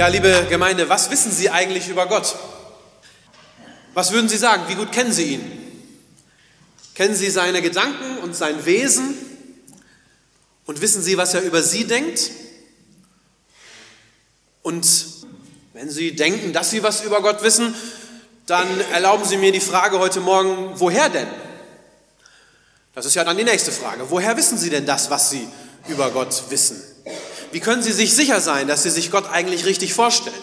Ja, 0.00 0.06
liebe 0.08 0.46
Gemeinde, 0.48 0.88
was 0.88 1.10
wissen 1.10 1.30
Sie 1.30 1.50
eigentlich 1.50 1.90
über 1.90 2.06
Gott? 2.06 2.34
Was 3.92 4.12
würden 4.12 4.30
Sie 4.30 4.38
sagen? 4.38 4.62
Wie 4.68 4.74
gut 4.74 4.92
kennen 4.92 5.12
Sie 5.12 5.34
ihn? 5.34 5.42
Kennen 6.94 7.14
Sie 7.14 7.28
seine 7.28 7.60
Gedanken 7.60 8.16
und 8.22 8.34
sein 8.34 8.64
Wesen? 8.64 9.14
Und 10.64 10.80
wissen 10.80 11.02
Sie, 11.02 11.18
was 11.18 11.34
er 11.34 11.42
über 11.42 11.62
Sie 11.62 11.84
denkt? 11.84 12.30
Und 14.62 14.86
wenn 15.74 15.90
Sie 15.90 16.16
denken, 16.16 16.54
dass 16.54 16.70
Sie 16.70 16.82
was 16.82 17.04
über 17.04 17.20
Gott 17.20 17.42
wissen, 17.42 17.74
dann 18.46 18.80
erlauben 18.92 19.26
Sie 19.26 19.36
mir 19.36 19.52
die 19.52 19.60
Frage 19.60 19.98
heute 19.98 20.20
Morgen, 20.20 20.80
woher 20.80 21.10
denn? 21.10 21.28
Das 22.94 23.04
ist 23.04 23.16
ja 23.16 23.24
dann 23.24 23.36
die 23.36 23.44
nächste 23.44 23.70
Frage. 23.70 24.06
Woher 24.08 24.34
wissen 24.38 24.56
Sie 24.56 24.70
denn 24.70 24.86
das, 24.86 25.10
was 25.10 25.28
Sie 25.28 25.46
über 25.88 26.10
Gott 26.10 26.44
wissen? 26.48 26.89
Wie 27.52 27.60
können 27.60 27.82
Sie 27.82 27.92
sich 27.92 28.14
sicher 28.14 28.40
sein, 28.40 28.68
dass 28.68 28.84
Sie 28.84 28.90
sich 28.90 29.10
Gott 29.10 29.28
eigentlich 29.30 29.64
richtig 29.64 29.94
vorstellen 29.94 30.34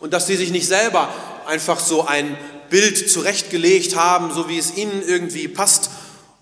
und 0.00 0.12
dass 0.12 0.26
Sie 0.26 0.36
sich 0.36 0.50
nicht 0.50 0.66
selber 0.66 1.08
einfach 1.46 1.80
so 1.80 2.06
ein 2.06 2.36
Bild 2.68 3.10
zurechtgelegt 3.10 3.96
haben, 3.96 4.32
so 4.32 4.48
wie 4.48 4.58
es 4.58 4.76
Ihnen 4.76 5.02
irgendwie 5.06 5.48
passt 5.48 5.90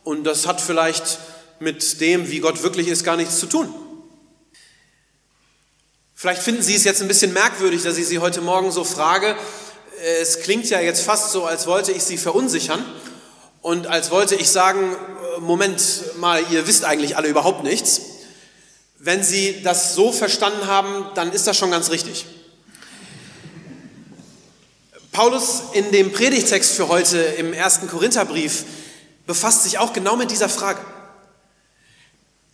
und 0.02 0.24
das 0.24 0.46
hat 0.46 0.60
vielleicht 0.60 1.18
mit 1.60 2.00
dem, 2.00 2.28
wie 2.30 2.40
Gott 2.40 2.62
wirklich 2.62 2.88
ist, 2.88 3.04
gar 3.04 3.16
nichts 3.16 3.38
zu 3.38 3.46
tun? 3.46 3.72
Vielleicht 6.14 6.42
finden 6.42 6.62
Sie 6.62 6.74
es 6.74 6.84
jetzt 6.84 7.00
ein 7.00 7.08
bisschen 7.08 7.32
merkwürdig, 7.32 7.82
dass 7.82 7.96
ich 7.96 8.06
Sie 8.06 8.18
heute 8.18 8.40
Morgen 8.40 8.72
so 8.72 8.84
frage. 8.84 9.36
Es 10.20 10.40
klingt 10.40 10.68
ja 10.68 10.80
jetzt 10.80 11.02
fast 11.02 11.30
so, 11.30 11.44
als 11.44 11.66
wollte 11.66 11.92
ich 11.92 12.02
Sie 12.02 12.16
verunsichern 12.18 12.84
und 13.62 13.86
als 13.86 14.10
wollte 14.10 14.34
ich 14.34 14.50
sagen, 14.50 14.96
Moment 15.38 15.80
mal, 16.18 16.42
ihr 16.50 16.66
wisst 16.66 16.84
eigentlich 16.84 17.16
alle 17.16 17.28
überhaupt 17.28 17.62
nichts. 17.62 18.00
Wenn 19.02 19.24
Sie 19.24 19.62
das 19.62 19.94
so 19.94 20.12
verstanden 20.12 20.66
haben, 20.66 21.06
dann 21.14 21.32
ist 21.32 21.46
das 21.46 21.56
schon 21.56 21.70
ganz 21.70 21.88
richtig. 21.90 22.26
Paulus 25.10 25.62
in 25.72 25.90
dem 25.90 26.12
Predigtext 26.12 26.72
für 26.72 26.88
heute 26.88 27.18
im 27.18 27.54
ersten 27.54 27.88
Korintherbrief 27.88 28.64
befasst 29.26 29.64
sich 29.64 29.78
auch 29.78 29.94
genau 29.94 30.16
mit 30.16 30.30
dieser 30.30 30.50
Frage. 30.50 30.80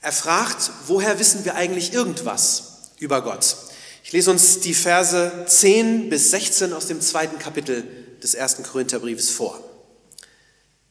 Er 0.00 0.12
fragt, 0.12 0.70
woher 0.86 1.18
wissen 1.18 1.44
wir 1.44 1.56
eigentlich 1.56 1.92
irgendwas 1.92 2.92
über 3.00 3.22
Gott? 3.22 3.56
Ich 4.04 4.12
lese 4.12 4.30
uns 4.30 4.60
die 4.60 4.72
Verse 4.72 5.46
10 5.48 6.08
bis 6.10 6.30
16 6.30 6.72
aus 6.72 6.86
dem 6.86 7.00
zweiten 7.00 7.40
Kapitel 7.40 7.82
des 8.22 8.34
ersten 8.34 8.62
Korintherbriefs 8.62 9.30
vor. 9.30 9.58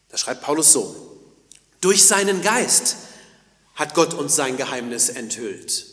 Da 0.10 0.18
schreibt 0.18 0.42
Paulus 0.42 0.74
so, 0.74 1.18
durch 1.80 2.04
seinen 2.04 2.42
Geist 2.42 2.98
hat 3.76 3.94
Gott 3.94 4.14
uns 4.14 4.36
sein 4.36 4.58
Geheimnis 4.58 5.10
enthüllt. 5.10 5.86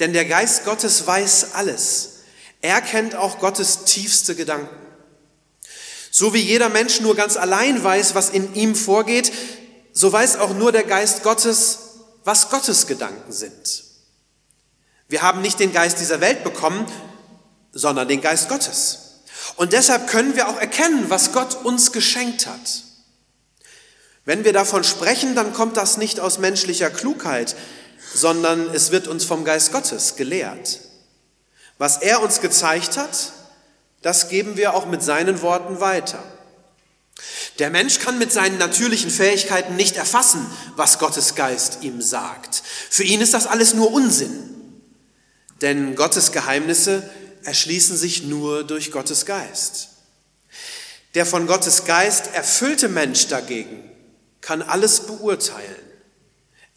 Denn 0.00 0.12
der 0.12 0.24
Geist 0.24 0.64
Gottes 0.64 1.06
weiß 1.06 1.54
alles. 1.54 2.18
Er 2.60 2.80
kennt 2.80 3.14
auch 3.14 3.38
Gottes 3.38 3.84
tiefste 3.84 4.34
Gedanken. 4.34 4.76
So 6.10 6.34
wie 6.34 6.40
jeder 6.40 6.68
Mensch 6.68 7.00
nur 7.00 7.14
ganz 7.14 7.36
allein 7.36 7.82
weiß, 7.82 8.14
was 8.14 8.30
in 8.30 8.54
ihm 8.54 8.74
vorgeht, 8.74 9.32
so 9.92 10.12
weiß 10.12 10.38
auch 10.38 10.54
nur 10.54 10.72
der 10.72 10.84
Geist 10.84 11.22
Gottes, 11.22 11.78
was 12.24 12.50
Gottes 12.50 12.86
Gedanken 12.86 13.32
sind. 13.32 13.84
Wir 15.08 15.22
haben 15.22 15.40
nicht 15.40 15.60
den 15.60 15.72
Geist 15.72 16.00
dieser 16.00 16.20
Welt 16.20 16.44
bekommen, 16.44 16.86
sondern 17.72 18.08
den 18.08 18.20
Geist 18.20 18.48
Gottes. 18.48 19.22
Und 19.56 19.72
deshalb 19.72 20.08
können 20.08 20.36
wir 20.36 20.48
auch 20.48 20.58
erkennen, 20.58 21.08
was 21.08 21.32
Gott 21.32 21.64
uns 21.64 21.92
geschenkt 21.92 22.46
hat. 22.46 22.82
Wenn 24.28 24.44
wir 24.44 24.52
davon 24.52 24.84
sprechen, 24.84 25.34
dann 25.34 25.54
kommt 25.54 25.78
das 25.78 25.96
nicht 25.96 26.20
aus 26.20 26.36
menschlicher 26.36 26.90
Klugheit, 26.90 27.56
sondern 28.12 28.74
es 28.74 28.90
wird 28.90 29.08
uns 29.08 29.24
vom 29.24 29.42
Geist 29.42 29.72
Gottes 29.72 30.16
gelehrt. 30.16 30.80
Was 31.78 32.02
er 32.02 32.20
uns 32.20 32.42
gezeigt 32.42 32.98
hat, 32.98 33.32
das 34.02 34.28
geben 34.28 34.58
wir 34.58 34.74
auch 34.74 34.84
mit 34.84 35.02
seinen 35.02 35.40
Worten 35.40 35.80
weiter. 35.80 36.22
Der 37.58 37.70
Mensch 37.70 38.00
kann 38.00 38.18
mit 38.18 38.30
seinen 38.30 38.58
natürlichen 38.58 39.08
Fähigkeiten 39.08 39.76
nicht 39.76 39.96
erfassen, 39.96 40.46
was 40.76 40.98
Gottes 40.98 41.34
Geist 41.34 41.78
ihm 41.80 42.02
sagt. 42.02 42.62
Für 42.90 43.04
ihn 43.04 43.22
ist 43.22 43.32
das 43.32 43.46
alles 43.46 43.72
nur 43.72 43.90
Unsinn. 43.94 44.82
Denn 45.62 45.96
Gottes 45.96 46.32
Geheimnisse 46.32 47.08
erschließen 47.44 47.96
sich 47.96 48.24
nur 48.24 48.62
durch 48.62 48.92
Gottes 48.92 49.24
Geist. 49.24 49.88
Der 51.14 51.24
von 51.24 51.46
Gottes 51.46 51.86
Geist 51.86 52.34
erfüllte 52.34 52.90
Mensch 52.90 53.28
dagegen 53.28 53.88
kann 54.40 54.62
alles 54.62 55.00
beurteilen. 55.00 55.76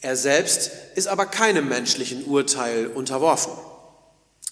Er 0.00 0.16
selbst 0.16 0.70
ist 0.96 1.06
aber 1.06 1.26
keinem 1.26 1.68
menschlichen 1.68 2.24
Urteil 2.24 2.88
unterworfen. 2.88 3.52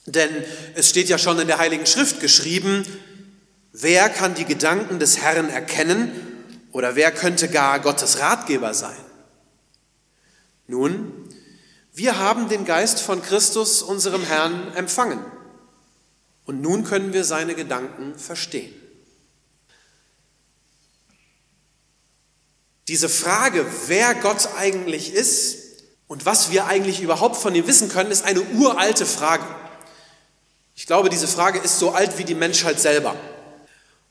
Denn 0.06 0.30
es 0.74 0.88
steht 0.88 1.08
ja 1.08 1.18
schon 1.18 1.38
in 1.38 1.48
der 1.48 1.58
Heiligen 1.58 1.86
Schrift 1.86 2.20
geschrieben, 2.20 2.84
wer 3.72 4.08
kann 4.08 4.34
die 4.34 4.44
Gedanken 4.44 4.98
des 4.98 5.18
Herrn 5.18 5.48
erkennen 5.50 6.12
oder 6.72 6.94
wer 6.94 7.10
könnte 7.10 7.48
gar 7.48 7.80
Gottes 7.80 8.20
Ratgeber 8.20 8.74
sein? 8.74 8.96
Nun, 10.66 11.28
wir 11.92 12.18
haben 12.18 12.48
den 12.48 12.64
Geist 12.64 13.00
von 13.00 13.20
Christus, 13.20 13.82
unserem 13.82 14.22
Herrn, 14.22 14.72
empfangen. 14.74 15.18
Und 16.44 16.60
nun 16.60 16.84
können 16.84 17.12
wir 17.12 17.24
seine 17.24 17.54
Gedanken 17.54 18.16
verstehen. 18.16 18.72
Diese 22.90 23.08
Frage, 23.08 23.64
wer 23.86 24.16
Gott 24.16 24.48
eigentlich 24.58 25.14
ist 25.14 25.58
und 26.08 26.26
was 26.26 26.50
wir 26.50 26.66
eigentlich 26.66 27.00
überhaupt 27.00 27.36
von 27.36 27.54
ihm 27.54 27.68
wissen 27.68 27.88
können, 27.88 28.10
ist 28.10 28.24
eine 28.24 28.42
uralte 28.42 29.06
Frage. 29.06 29.44
Ich 30.74 30.86
glaube, 30.86 31.08
diese 31.08 31.28
Frage 31.28 31.60
ist 31.60 31.78
so 31.78 31.92
alt 31.92 32.18
wie 32.18 32.24
die 32.24 32.34
Menschheit 32.34 32.80
selber. 32.80 33.14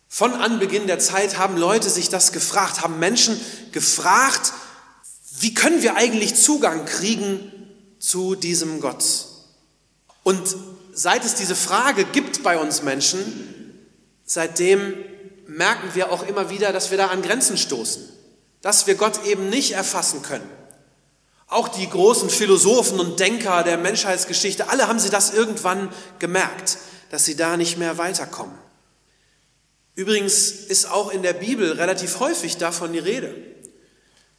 Von 0.07 0.31
Anbeginn 0.31 0.87
der 0.87 0.97
Zeit 0.97 1.37
haben 1.37 1.57
Leute 1.57 1.89
sich 1.89 2.07
das 2.07 2.31
gefragt, 2.31 2.81
haben 2.81 2.99
Menschen 2.99 3.37
gefragt, 3.73 4.53
wie 5.41 5.53
können 5.53 5.83
wir 5.83 5.97
eigentlich 5.97 6.35
Zugang 6.35 6.85
kriegen 6.85 7.51
zu 7.99 8.35
diesem 8.35 8.79
Gott? 8.79 9.03
Und 10.23 10.55
seit 10.93 11.25
es 11.25 11.35
diese 11.35 11.57
Frage 11.57 12.05
gibt 12.05 12.43
bei 12.43 12.57
uns 12.57 12.81
Menschen, 12.81 13.77
seitdem 14.23 14.93
merken 15.47 15.95
wir 15.95 16.13
auch 16.13 16.25
immer 16.25 16.49
wieder, 16.49 16.71
dass 16.71 16.91
wir 16.91 16.97
da 16.97 17.07
an 17.07 17.21
Grenzen 17.21 17.57
stoßen 17.57 18.18
dass 18.61 18.87
wir 18.87 18.95
Gott 18.95 19.25
eben 19.25 19.49
nicht 19.49 19.71
erfassen 19.71 20.21
können. 20.21 20.49
Auch 21.47 21.67
die 21.67 21.89
großen 21.89 22.29
Philosophen 22.29 22.99
und 22.99 23.19
Denker 23.19 23.63
der 23.63 23.77
Menschheitsgeschichte, 23.77 24.69
alle 24.69 24.87
haben 24.87 24.99
sie 24.99 25.09
das 25.09 25.33
irgendwann 25.33 25.91
gemerkt, 26.19 26.77
dass 27.09 27.25
sie 27.25 27.35
da 27.35 27.57
nicht 27.57 27.77
mehr 27.77 27.97
weiterkommen. 27.97 28.55
Übrigens 29.95 30.51
ist 30.51 30.89
auch 30.89 31.11
in 31.11 31.23
der 31.23 31.33
Bibel 31.33 31.73
relativ 31.73 32.19
häufig 32.19 32.57
davon 32.57 32.93
die 32.93 32.99
Rede. 32.99 33.35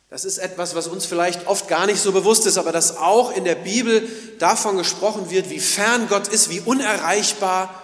Das 0.09 0.25
ist 0.25 0.39
etwas, 0.39 0.75
was 0.75 0.89
uns 0.89 1.07
vielleicht 1.07 1.47
oft 1.47 1.69
gar 1.69 1.87
nicht 1.87 2.01
so 2.01 2.13
bewusst 2.13 2.47
ist, 2.47 2.59
aber 2.59 2.73
dass 2.73 2.97
auch 2.97 3.35
in 3.37 3.45
der 3.45 3.55
Bibel 3.55 4.09
davon 4.39 4.77
gesprochen 4.77 5.31
wird, 5.31 5.51
wie 5.51 5.61
fern 5.61 6.09
Gott 6.09 6.29
ist, 6.29 6.51
wie 6.51 6.61
unerreichbar 6.61 7.80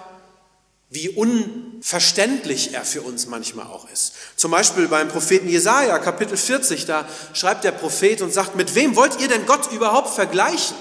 wie 0.89 1.09
unverständlich 1.09 2.75
er 2.75 2.85
für 2.85 3.03
uns 3.03 3.27
manchmal 3.27 3.67
auch 3.67 3.91
ist. 3.91 4.13
Zum 4.37 4.53
Beispiel 4.53 4.87
beim 4.87 5.09
Propheten 5.09 5.49
Jesaja, 5.49 5.99
Kapitel 5.99 6.37
40, 6.37 6.87
da 6.87 7.09
schreibt 7.33 7.65
der 7.65 7.73
Prophet 7.73 8.23
und 8.23 8.33
sagt: 8.33 8.55
Mit 8.55 8.75
wem 8.75 8.95
wollt 8.95 9.21
ihr 9.21 9.29
denn 9.29 9.47
Gott 9.47 9.73
überhaupt 9.73 10.11
vergleichen? 10.11 10.77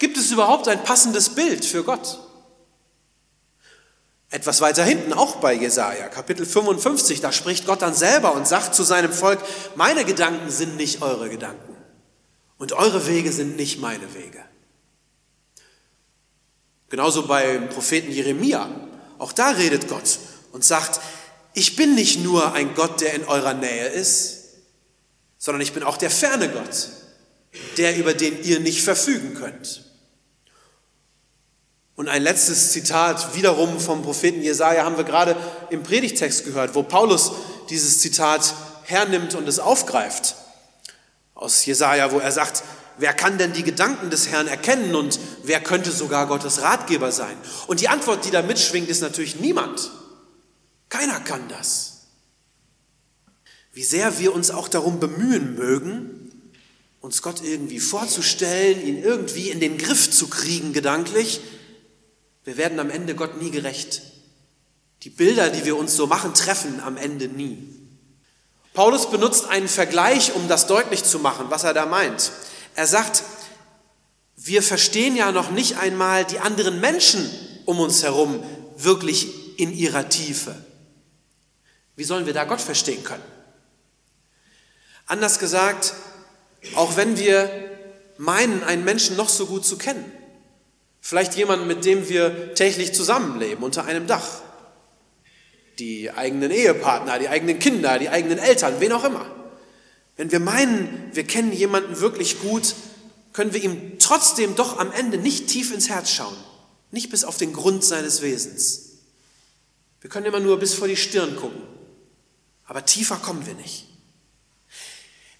Gibt 0.00 0.16
es 0.16 0.32
überhaupt 0.32 0.66
ein 0.68 0.82
passendes 0.82 1.30
Bild 1.30 1.64
für 1.64 1.84
Gott? 1.84 2.18
Etwas 4.30 4.60
weiter 4.60 4.82
hinten, 4.82 5.12
auch 5.12 5.36
bei 5.36 5.54
Jesaja, 5.54 6.08
Kapitel 6.08 6.44
55, 6.44 7.20
da 7.20 7.30
spricht 7.30 7.66
Gott 7.66 7.82
dann 7.82 7.94
selber 7.94 8.34
und 8.34 8.48
sagt 8.48 8.74
zu 8.74 8.82
seinem 8.82 9.12
Volk: 9.12 9.38
Meine 9.76 10.04
Gedanken 10.04 10.50
sind 10.50 10.76
nicht 10.76 11.02
eure 11.02 11.28
Gedanken 11.28 11.76
und 12.58 12.72
eure 12.72 13.06
Wege 13.06 13.30
sind 13.30 13.56
nicht 13.56 13.80
meine 13.80 14.12
Wege. 14.12 14.42
Genauso 16.88 17.26
beim 17.26 17.68
Propheten 17.68 18.10
Jeremia, 18.10 18.68
auch 19.24 19.32
da 19.32 19.52
redet 19.52 19.88
Gott 19.88 20.18
und 20.52 20.66
sagt, 20.66 21.00
ich 21.54 21.76
bin 21.76 21.94
nicht 21.94 22.20
nur 22.20 22.52
ein 22.52 22.74
Gott, 22.74 23.00
der 23.00 23.14
in 23.14 23.24
eurer 23.24 23.54
Nähe 23.54 23.88
ist, 23.88 24.44
sondern 25.38 25.62
ich 25.62 25.72
bin 25.72 25.82
auch 25.82 25.96
der 25.96 26.10
ferne 26.10 26.50
Gott, 26.50 26.90
der 27.78 27.96
über 27.96 28.12
den 28.12 28.44
ihr 28.44 28.60
nicht 28.60 28.82
verfügen 28.82 29.32
könnt. 29.32 29.82
Und 31.96 32.08
ein 32.08 32.22
letztes 32.22 32.72
Zitat 32.72 33.34
wiederum 33.34 33.80
vom 33.80 34.02
Propheten 34.02 34.42
Jesaja 34.42 34.84
haben 34.84 34.98
wir 34.98 35.04
gerade 35.04 35.36
im 35.70 35.82
Predigtext 35.82 36.44
gehört, 36.44 36.74
wo 36.74 36.82
Paulus 36.82 37.32
dieses 37.70 38.00
Zitat 38.00 38.52
hernimmt 38.82 39.34
und 39.34 39.48
es 39.48 39.58
aufgreift. 39.58 40.36
Aus 41.34 41.64
Jesaja, 41.64 42.12
wo 42.12 42.18
er 42.18 42.30
sagt, 42.30 42.62
wer 42.98 43.12
kann 43.12 43.38
denn 43.38 43.52
die 43.52 43.62
Gedanken 43.62 44.10
des 44.10 44.28
Herrn 44.28 44.46
erkennen 44.46 44.94
und 44.94 45.18
wer 45.42 45.60
könnte 45.60 45.90
sogar 45.90 46.26
Gottes 46.26 46.62
Ratgeber 46.62 47.12
sein? 47.12 47.36
Und 47.66 47.80
die 47.80 47.88
Antwort, 47.88 48.24
die 48.24 48.30
da 48.30 48.42
mitschwingt, 48.42 48.88
ist 48.88 49.00
natürlich 49.00 49.40
niemand. 49.40 49.90
Keiner 50.88 51.20
kann 51.20 51.48
das. 51.48 52.06
Wie 53.72 53.82
sehr 53.82 54.18
wir 54.18 54.34
uns 54.34 54.50
auch 54.50 54.68
darum 54.68 55.00
bemühen 55.00 55.56
mögen, 55.56 56.30
uns 57.00 57.20
Gott 57.20 57.42
irgendwie 57.42 57.80
vorzustellen, 57.80 58.80
ihn 58.86 59.02
irgendwie 59.02 59.50
in 59.50 59.60
den 59.60 59.78
Griff 59.78 60.10
zu 60.10 60.28
kriegen 60.28 60.72
gedanklich, 60.72 61.40
wir 62.44 62.56
werden 62.56 62.78
am 62.78 62.90
Ende 62.90 63.14
Gott 63.14 63.40
nie 63.40 63.50
gerecht. 63.50 64.02
Die 65.02 65.10
Bilder, 65.10 65.50
die 65.50 65.64
wir 65.64 65.76
uns 65.76 65.96
so 65.96 66.06
machen, 66.06 66.34
treffen 66.34 66.80
am 66.80 66.96
Ende 66.96 67.28
nie. 67.28 67.58
Paulus 68.74 69.10
benutzt 69.10 69.46
einen 69.46 69.68
Vergleich, 69.68 70.34
um 70.34 70.48
das 70.48 70.66
deutlich 70.66 71.04
zu 71.04 71.18
machen, 71.18 71.46
was 71.48 71.64
er 71.64 71.74
da 71.74 71.86
meint. 71.86 72.32
Er 72.74 72.86
sagt, 72.86 73.22
wir 74.36 74.62
verstehen 74.62 75.16
ja 75.16 75.32
noch 75.32 75.50
nicht 75.50 75.78
einmal 75.78 76.24
die 76.24 76.40
anderen 76.40 76.80
Menschen 76.80 77.30
um 77.64 77.80
uns 77.80 78.02
herum 78.02 78.42
wirklich 78.76 79.58
in 79.58 79.72
ihrer 79.72 80.08
Tiefe. 80.08 80.54
Wie 81.96 82.04
sollen 82.04 82.26
wir 82.26 82.34
da 82.34 82.44
Gott 82.44 82.60
verstehen 82.60 83.04
können? 83.04 83.22
Anders 85.06 85.38
gesagt, 85.38 85.94
auch 86.74 86.96
wenn 86.96 87.18
wir 87.18 87.50
meinen, 88.16 88.64
einen 88.64 88.84
Menschen 88.84 89.16
noch 89.16 89.28
so 89.28 89.46
gut 89.46 89.64
zu 89.64 89.78
kennen, 89.78 90.10
vielleicht 91.00 91.36
jemanden, 91.36 91.66
mit 91.66 91.84
dem 91.84 92.08
wir 92.08 92.54
täglich 92.54 92.94
zusammenleben 92.94 93.62
unter 93.62 93.84
einem 93.84 94.06
Dach, 94.06 94.42
die 95.78 96.10
eigenen 96.10 96.50
Ehepartner, 96.50 97.18
die 97.18 97.28
eigenen 97.28 97.58
Kinder, 97.58 97.98
die 97.98 98.08
eigenen 98.08 98.38
Eltern, 98.38 98.80
wen 98.80 98.92
auch 98.92 99.04
immer. 99.04 99.26
Wenn 100.16 100.30
wir 100.30 100.40
meinen, 100.40 101.10
wir 101.12 101.24
kennen 101.24 101.52
jemanden 101.52 102.00
wirklich 102.00 102.40
gut, 102.40 102.74
können 103.32 103.52
wir 103.52 103.62
ihm 103.62 103.98
trotzdem 103.98 104.54
doch 104.54 104.78
am 104.78 104.92
Ende 104.92 105.18
nicht 105.18 105.48
tief 105.48 105.72
ins 105.74 105.88
Herz 105.88 106.10
schauen, 106.10 106.36
nicht 106.92 107.10
bis 107.10 107.24
auf 107.24 107.36
den 107.36 107.52
Grund 107.52 107.84
seines 107.84 108.22
Wesens. 108.22 108.92
Wir 110.00 110.08
können 110.08 110.26
immer 110.26 110.40
nur 110.40 110.58
bis 110.58 110.74
vor 110.74 110.86
die 110.86 110.96
Stirn 110.96 111.34
gucken, 111.34 111.62
aber 112.66 112.84
tiefer 112.84 113.16
kommen 113.16 113.44
wir 113.46 113.54
nicht. 113.54 113.86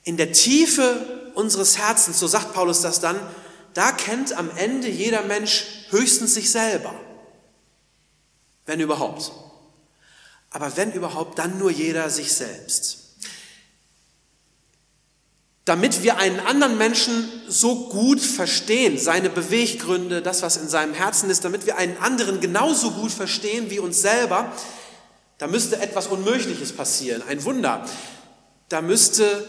In 0.03 0.17
der 0.17 0.33
Tiefe 0.33 1.33
unseres 1.35 1.79
Herzens, 1.79 2.19
so 2.19 2.27
sagt 2.27 2.53
Paulus 2.53 2.81
das 2.81 3.01
dann, 3.01 3.19
da 3.75 3.93
kennt 3.93 4.33
am 4.33 4.51
Ende 4.57 4.89
jeder 4.89 5.23
Mensch 5.23 5.65
höchstens 5.91 6.35
sich 6.35 6.51
selber, 6.51 6.95
wenn 8.67 8.81
überhaupt. 8.81 9.33
Aber 10.51 10.77
wenn 10.77 10.93
überhaupt, 10.93 11.39
dann 11.39 11.59
nur 11.59 11.71
jeder 11.71 12.11
sich 12.11 12.33
selbst. 12.33 13.04
Damit 15.65 16.03
wir 16.03 16.19
einen 16.19 16.41
anderen 16.41 16.77
Menschen 16.77 17.31
so 17.49 17.89
gut 17.89 18.21
verstehen, 18.21 18.99
seine 18.99 19.31
Beweggründe, 19.31 20.21
das, 20.21 20.43
was 20.43 20.59
in 20.59 20.69
seinem 20.69 20.93
Herzen 20.93 21.31
ist, 21.31 21.45
damit 21.45 21.65
wir 21.67 21.79
einen 21.79 21.97
anderen 21.99 22.41
genauso 22.41 22.91
gut 22.91 23.13
verstehen 23.13 23.71
wie 23.71 23.79
uns 23.79 24.03
selber, 24.03 24.53
da 25.39 25.47
müsste 25.47 25.81
etwas 25.81 26.07
Unmögliches 26.07 26.73
passieren, 26.73 27.23
ein 27.27 27.45
Wunder. 27.45 27.85
Da 28.69 28.83
müsste 28.83 29.49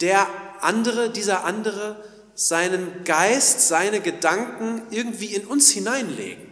der 0.00 0.26
andere, 0.60 1.10
dieser 1.10 1.44
andere, 1.44 2.04
seinen 2.34 3.04
Geist, 3.04 3.66
seine 3.66 4.00
Gedanken 4.00 4.82
irgendwie 4.90 5.34
in 5.34 5.46
uns 5.46 5.70
hineinlegen 5.70 6.50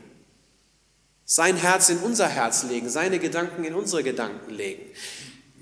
sein 1.31 1.57
Herz 1.57 1.91
in 1.91 1.99
unser 1.99 2.27
Herz 2.27 2.63
legen, 2.63 2.89
seine 2.89 3.19
Gedanken 3.19 3.63
in 3.63 3.75
unsere 3.75 4.03
Gedanken 4.03 4.51
legen. 4.51 4.83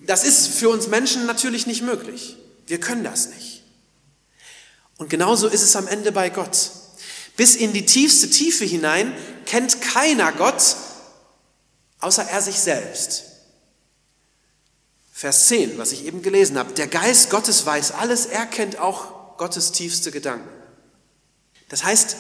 Das 0.06 0.23
ist 0.23 0.46
für 0.46 0.69
uns 0.69 0.87
Menschen 0.87 1.26
natürlich 1.26 1.67
nicht 1.67 1.82
möglich. 1.82 2.37
Wir 2.67 2.81
können 2.81 3.05
das 3.05 3.29
nicht. 3.29 3.63
Und 4.99 5.11
genauso 5.11 5.49
ist 5.49 5.63
es 5.63 5.77
am 5.77 5.87
Ende 5.87 6.13
bei 6.13 6.31
Gott. 6.31 6.71
Bis 7.37 7.55
in 7.55 7.73
die 7.73 7.87
tiefste 7.87 8.31
Tiefe 8.31 8.65
hinein 8.65 9.15
kennt 9.45 9.81
keiner 9.83 10.33
Gott, 10.33 10.77
außer 12.01 12.25
er 12.25 12.43
sich 12.43 12.59
selbst. 12.59 13.25
Vers 15.13 15.49
10, 15.49 15.79
was 15.79 15.93
ich 15.93 16.05
eben 16.05 16.23
gelesen 16.23 16.59
habe. 16.59 16.73
Der 16.75 16.87
Geist 16.87 17.31
Gottes 17.31 17.65
weiß 17.65 17.93
alles, 17.93 18.27
er 18.27 18.47
kennt 18.47 18.79
auch 18.79 19.37
Gottes 19.37 19.73
tiefste 19.73 20.11
Gedanken. 20.11 20.49
Das 21.69 21.85
heißt, 21.85 22.17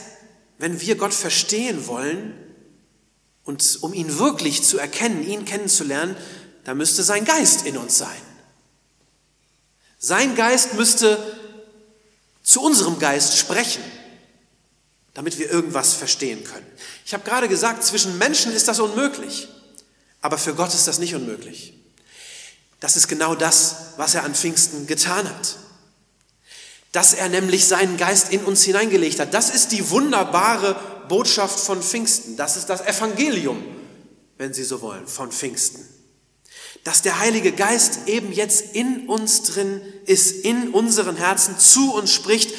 wenn 0.58 0.80
wir 0.80 0.96
Gott 0.96 1.14
verstehen 1.14 1.86
wollen, 1.86 2.46
und 3.46 3.78
um 3.80 3.94
ihn 3.94 4.18
wirklich 4.18 4.64
zu 4.64 4.76
erkennen, 4.76 5.26
ihn 5.26 5.44
kennenzulernen, 5.44 6.16
da 6.64 6.74
müsste 6.74 7.04
sein 7.04 7.24
Geist 7.24 7.64
in 7.64 7.76
uns 7.76 7.96
sein. 7.96 8.25
Sein 9.98 10.34
Geist 10.34 10.74
müsste 10.74 11.18
zu 12.42 12.62
unserem 12.62 12.98
Geist 12.98 13.36
sprechen, 13.36 13.82
damit 15.14 15.38
wir 15.38 15.50
irgendwas 15.50 15.94
verstehen 15.94 16.44
können. 16.44 16.66
Ich 17.04 17.14
habe 17.14 17.24
gerade 17.24 17.48
gesagt, 17.48 17.82
zwischen 17.82 18.18
Menschen 18.18 18.52
ist 18.52 18.68
das 18.68 18.78
unmöglich, 18.78 19.48
aber 20.20 20.38
für 20.38 20.54
Gott 20.54 20.74
ist 20.74 20.86
das 20.86 20.98
nicht 20.98 21.14
unmöglich. 21.14 21.74
Das 22.80 22.96
ist 22.96 23.08
genau 23.08 23.34
das, 23.34 23.76
was 23.96 24.14
er 24.14 24.24
an 24.24 24.34
Pfingsten 24.34 24.86
getan 24.86 25.28
hat. 25.28 25.56
Dass 26.92 27.14
er 27.14 27.28
nämlich 27.28 27.66
seinen 27.66 27.96
Geist 27.96 28.32
in 28.32 28.44
uns 28.44 28.62
hineingelegt 28.62 29.18
hat. 29.18 29.34
Das 29.34 29.50
ist 29.50 29.72
die 29.72 29.90
wunderbare 29.90 30.76
Botschaft 31.08 31.58
von 31.58 31.82
Pfingsten. 31.82 32.36
Das 32.36 32.56
ist 32.56 32.66
das 32.66 32.82
Evangelium, 32.82 33.62
wenn 34.38 34.52
Sie 34.52 34.64
so 34.64 34.80
wollen, 34.82 35.06
von 35.06 35.32
Pfingsten. 35.32 35.95
Dass 36.86 37.02
der 37.02 37.18
Heilige 37.18 37.50
Geist 37.50 38.06
eben 38.06 38.30
jetzt 38.30 38.76
in 38.76 39.08
uns 39.08 39.42
drin 39.42 39.80
ist, 40.04 40.44
in 40.44 40.70
unseren 40.70 41.16
Herzen 41.16 41.58
zu 41.58 41.92
uns 41.92 42.12
spricht 42.12 42.54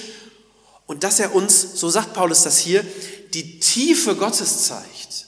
und 0.86 1.06
dass 1.06 1.22
er 1.22 1.34
uns, 1.34 1.80
so 1.80 1.90
sagt 1.90 2.14
Paulus 2.14 2.44
das 2.44 2.58
hier, 2.58 2.86
die 3.34 3.62
Tiefe 3.62 4.18
Gottes 4.18 4.66
zeigt, 4.66 5.28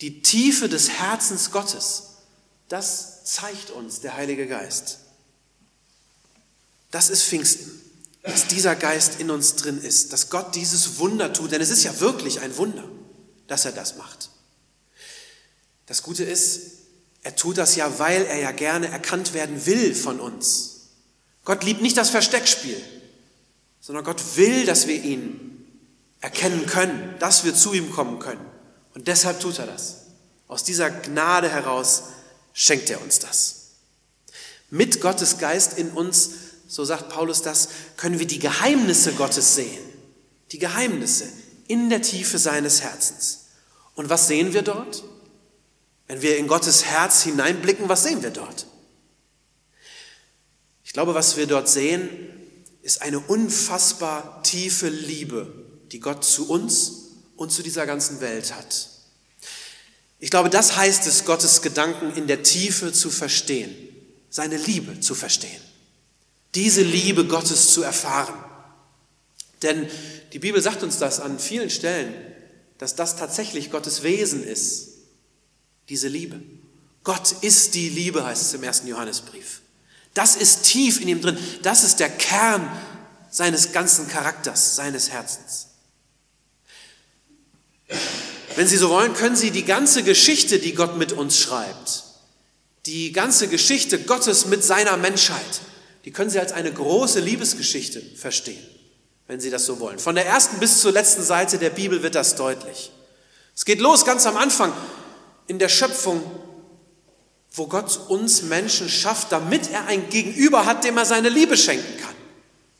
die 0.00 0.20
Tiefe 0.22 0.68
des 0.68 0.90
Herzens 0.90 1.52
Gottes. 1.52 2.08
Das 2.68 3.24
zeigt 3.24 3.70
uns 3.70 4.00
der 4.00 4.16
Heilige 4.16 4.48
Geist. 4.48 4.98
Das 6.90 7.08
ist 7.08 7.22
Pfingsten 7.22 7.80
dass 8.22 8.46
dieser 8.48 8.76
Geist 8.76 9.20
in 9.20 9.30
uns 9.30 9.56
drin 9.56 9.80
ist, 9.80 10.12
dass 10.12 10.28
Gott 10.28 10.54
dieses 10.54 10.98
Wunder 10.98 11.32
tut, 11.32 11.52
denn 11.52 11.62
es 11.62 11.70
ist 11.70 11.84
ja 11.84 12.00
wirklich 12.00 12.40
ein 12.40 12.56
Wunder, 12.56 12.84
dass 13.46 13.64
er 13.64 13.72
das 13.72 13.96
macht. 13.96 14.30
Das 15.86 16.02
Gute 16.02 16.24
ist, 16.24 16.79
er 17.22 17.36
tut 17.36 17.58
das 17.58 17.76
ja, 17.76 17.98
weil 17.98 18.24
er 18.24 18.38
ja 18.38 18.52
gerne 18.52 18.88
erkannt 18.88 19.34
werden 19.34 19.66
will 19.66 19.94
von 19.94 20.20
uns. 20.20 20.88
Gott 21.44 21.64
liebt 21.64 21.82
nicht 21.82 21.96
das 21.96 22.10
Versteckspiel, 22.10 22.82
sondern 23.80 24.04
Gott 24.04 24.36
will, 24.36 24.66
dass 24.66 24.86
wir 24.86 25.02
ihn 25.02 25.66
erkennen 26.20 26.66
können, 26.66 27.14
dass 27.18 27.44
wir 27.44 27.54
zu 27.54 27.72
ihm 27.72 27.90
kommen 27.90 28.18
können. 28.18 28.44
Und 28.94 29.08
deshalb 29.08 29.40
tut 29.40 29.58
er 29.58 29.66
das. 29.66 29.96
Aus 30.48 30.64
dieser 30.64 30.90
Gnade 30.90 31.48
heraus 31.48 32.04
schenkt 32.52 32.90
er 32.90 33.00
uns 33.00 33.18
das. 33.18 33.56
Mit 34.70 35.00
Gottes 35.00 35.38
Geist 35.38 35.78
in 35.78 35.90
uns 35.90 36.30
so 36.70 36.84
sagt 36.84 37.08
Paulus 37.08 37.42
das, 37.42 37.68
können 37.96 38.20
wir 38.20 38.28
die 38.28 38.38
Geheimnisse 38.38 39.12
Gottes 39.14 39.56
sehen. 39.56 39.82
Die 40.52 40.60
Geheimnisse 40.60 41.24
in 41.66 41.90
der 41.90 42.00
Tiefe 42.00 42.38
seines 42.38 42.80
Herzens. 42.80 43.46
Und 43.96 44.08
was 44.08 44.28
sehen 44.28 44.54
wir 44.54 44.62
dort? 44.62 45.02
Wenn 46.10 46.22
wir 46.22 46.36
in 46.38 46.48
Gottes 46.48 46.84
Herz 46.84 47.22
hineinblicken, 47.22 47.88
was 47.88 48.02
sehen 48.02 48.20
wir 48.20 48.30
dort? 48.30 48.66
Ich 50.82 50.92
glaube, 50.92 51.14
was 51.14 51.36
wir 51.36 51.46
dort 51.46 51.68
sehen, 51.68 52.08
ist 52.82 53.00
eine 53.00 53.20
unfassbar 53.20 54.42
tiefe 54.42 54.88
Liebe, 54.88 55.54
die 55.92 56.00
Gott 56.00 56.24
zu 56.24 56.48
uns 56.48 56.92
und 57.36 57.52
zu 57.52 57.62
dieser 57.62 57.86
ganzen 57.86 58.20
Welt 58.20 58.52
hat. 58.52 58.88
Ich 60.18 60.30
glaube, 60.30 60.50
das 60.50 60.76
heißt 60.76 61.06
es, 61.06 61.24
Gottes 61.24 61.62
Gedanken 61.62 62.12
in 62.16 62.26
der 62.26 62.42
Tiefe 62.42 62.92
zu 62.92 63.10
verstehen, 63.10 63.72
seine 64.30 64.56
Liebe 64.56 64.98
zu 64.98 65.14
verstehen 65.14 65.62
diese 66.54 66.82
Liebe 66.82 67.26
Gottes 67.26 67.72
zu 67.72 67.82
erfahren. 67.82 68.34
Denn 69.62 69.88
die 70.32 70.38
Bibel 70.38 70.60
sagt 70.60 70.82
uns 70.82 70.98
das 70.98 71.20
an 71.20 71.38
vielen 71.38 71.70
Stellen, 71.70 72.14
dass 72.78 72.96
das 72.96 73.16
tatsächlich 73.16 73.70
Gottes 73.70 74.02
Wesen 74.02 74.42
ist, 74.42 74.89
diese 75.90 76.08
Liebe. 76.08 76.40
Gott 77.02 77.32
ist 77.42 77.74
die 77.74 77.88
Liebe, 77.90 78.24
heißt 78.24 78.42
es 78.42 78.54
im 78.54 78.62
ersten 78.62 78.86
Johannesbrief. 78.86 79.60
Das 80.14 80.36
ist 80.36 80.62
tief 80.62 81.00
in 81.00 81.08
ihm 81.08 81.20
drin. 81.20 81.36
Das 81.62 81.84
ist 81.84 82.00
der 82.00 82.08
Kern 82.08 82.70
seines 83.30 83.72
ganzen 83.72 84.08
Charakters, 84.08 84.76
seines 84.76 85.10
Herzens. 85.10 85.66
Wenn 88.56 88.66
Sie 88.66 88.76
so 88.76 88.88
wollen, 88.88 89.14
können 89.14 89.36
Sie 89.36 89.50
die 89.50 89.64
ganze 89.64 90.02
Geschichte, 90.02 90.58
die 90.58 90.74
Gott 90.74 90.96
mit 90.96 91.12
uns 91.12 91.38
schreibt, 91.38 92.04
die 92.86 93.12
ganze 93.12 93.48
Geschichte 93.48 94.00
Gottes 94.00 94.46
mit 94.46 94.64
seiner 94.64 94.96
Menschheit, 94.96 95.60
die 96.04 96.12
können 96.12 96.30
Sie 96.30 96.40
als 96.40 96.52
eine 96.52 96.72
große 96.72 97.20
Liebesgeschichte 97.20 98.00
verstehen, 98.16 98.64
wenn 99.26 99.40
Sie 99.40 99.50
das 99.50 99.66
so 99.66 99.80
wollen. 99.80 99.98
Von 99.98 100.14
der 100.14 100.26
ersten 100.26 100.58
bis 100.60 100.80
zur 100.80 100.92
letzten 100.92 101.22
Seite 101.22 101.58
der 101.58 101.70
Bibel 101.70 102.02
wird 102.02 102.14
das 102.14 102.36
deutlich. 102.36 102.90
Es 103.56 103.64
geht 103.64 103.80
los 103.80 104.04
ganz 104.04 104.26
am 104.26 104.36
Anfang 104.36 104.72
in 105.50 105.58
der 105.58 105.68
Schöpfung, 105.68 106.22
wo 107.50 107.66
Gott 107.66 107.98
uns 108.06 108.42
Menschen 108.42 108.88
schafft, 108.88 109.32
damit 109.32 109.68
er 109.72 109.86
ein 109.86 110.08
Gegenüber 110.08 110.64
hat, 110.64 110.84
dem 110.84 110.96
er 110.96 111.04
seine 111.04 111.28
Liebe 111.28 111.56
schenken 111.56 112.00
kann. 112.00 112.14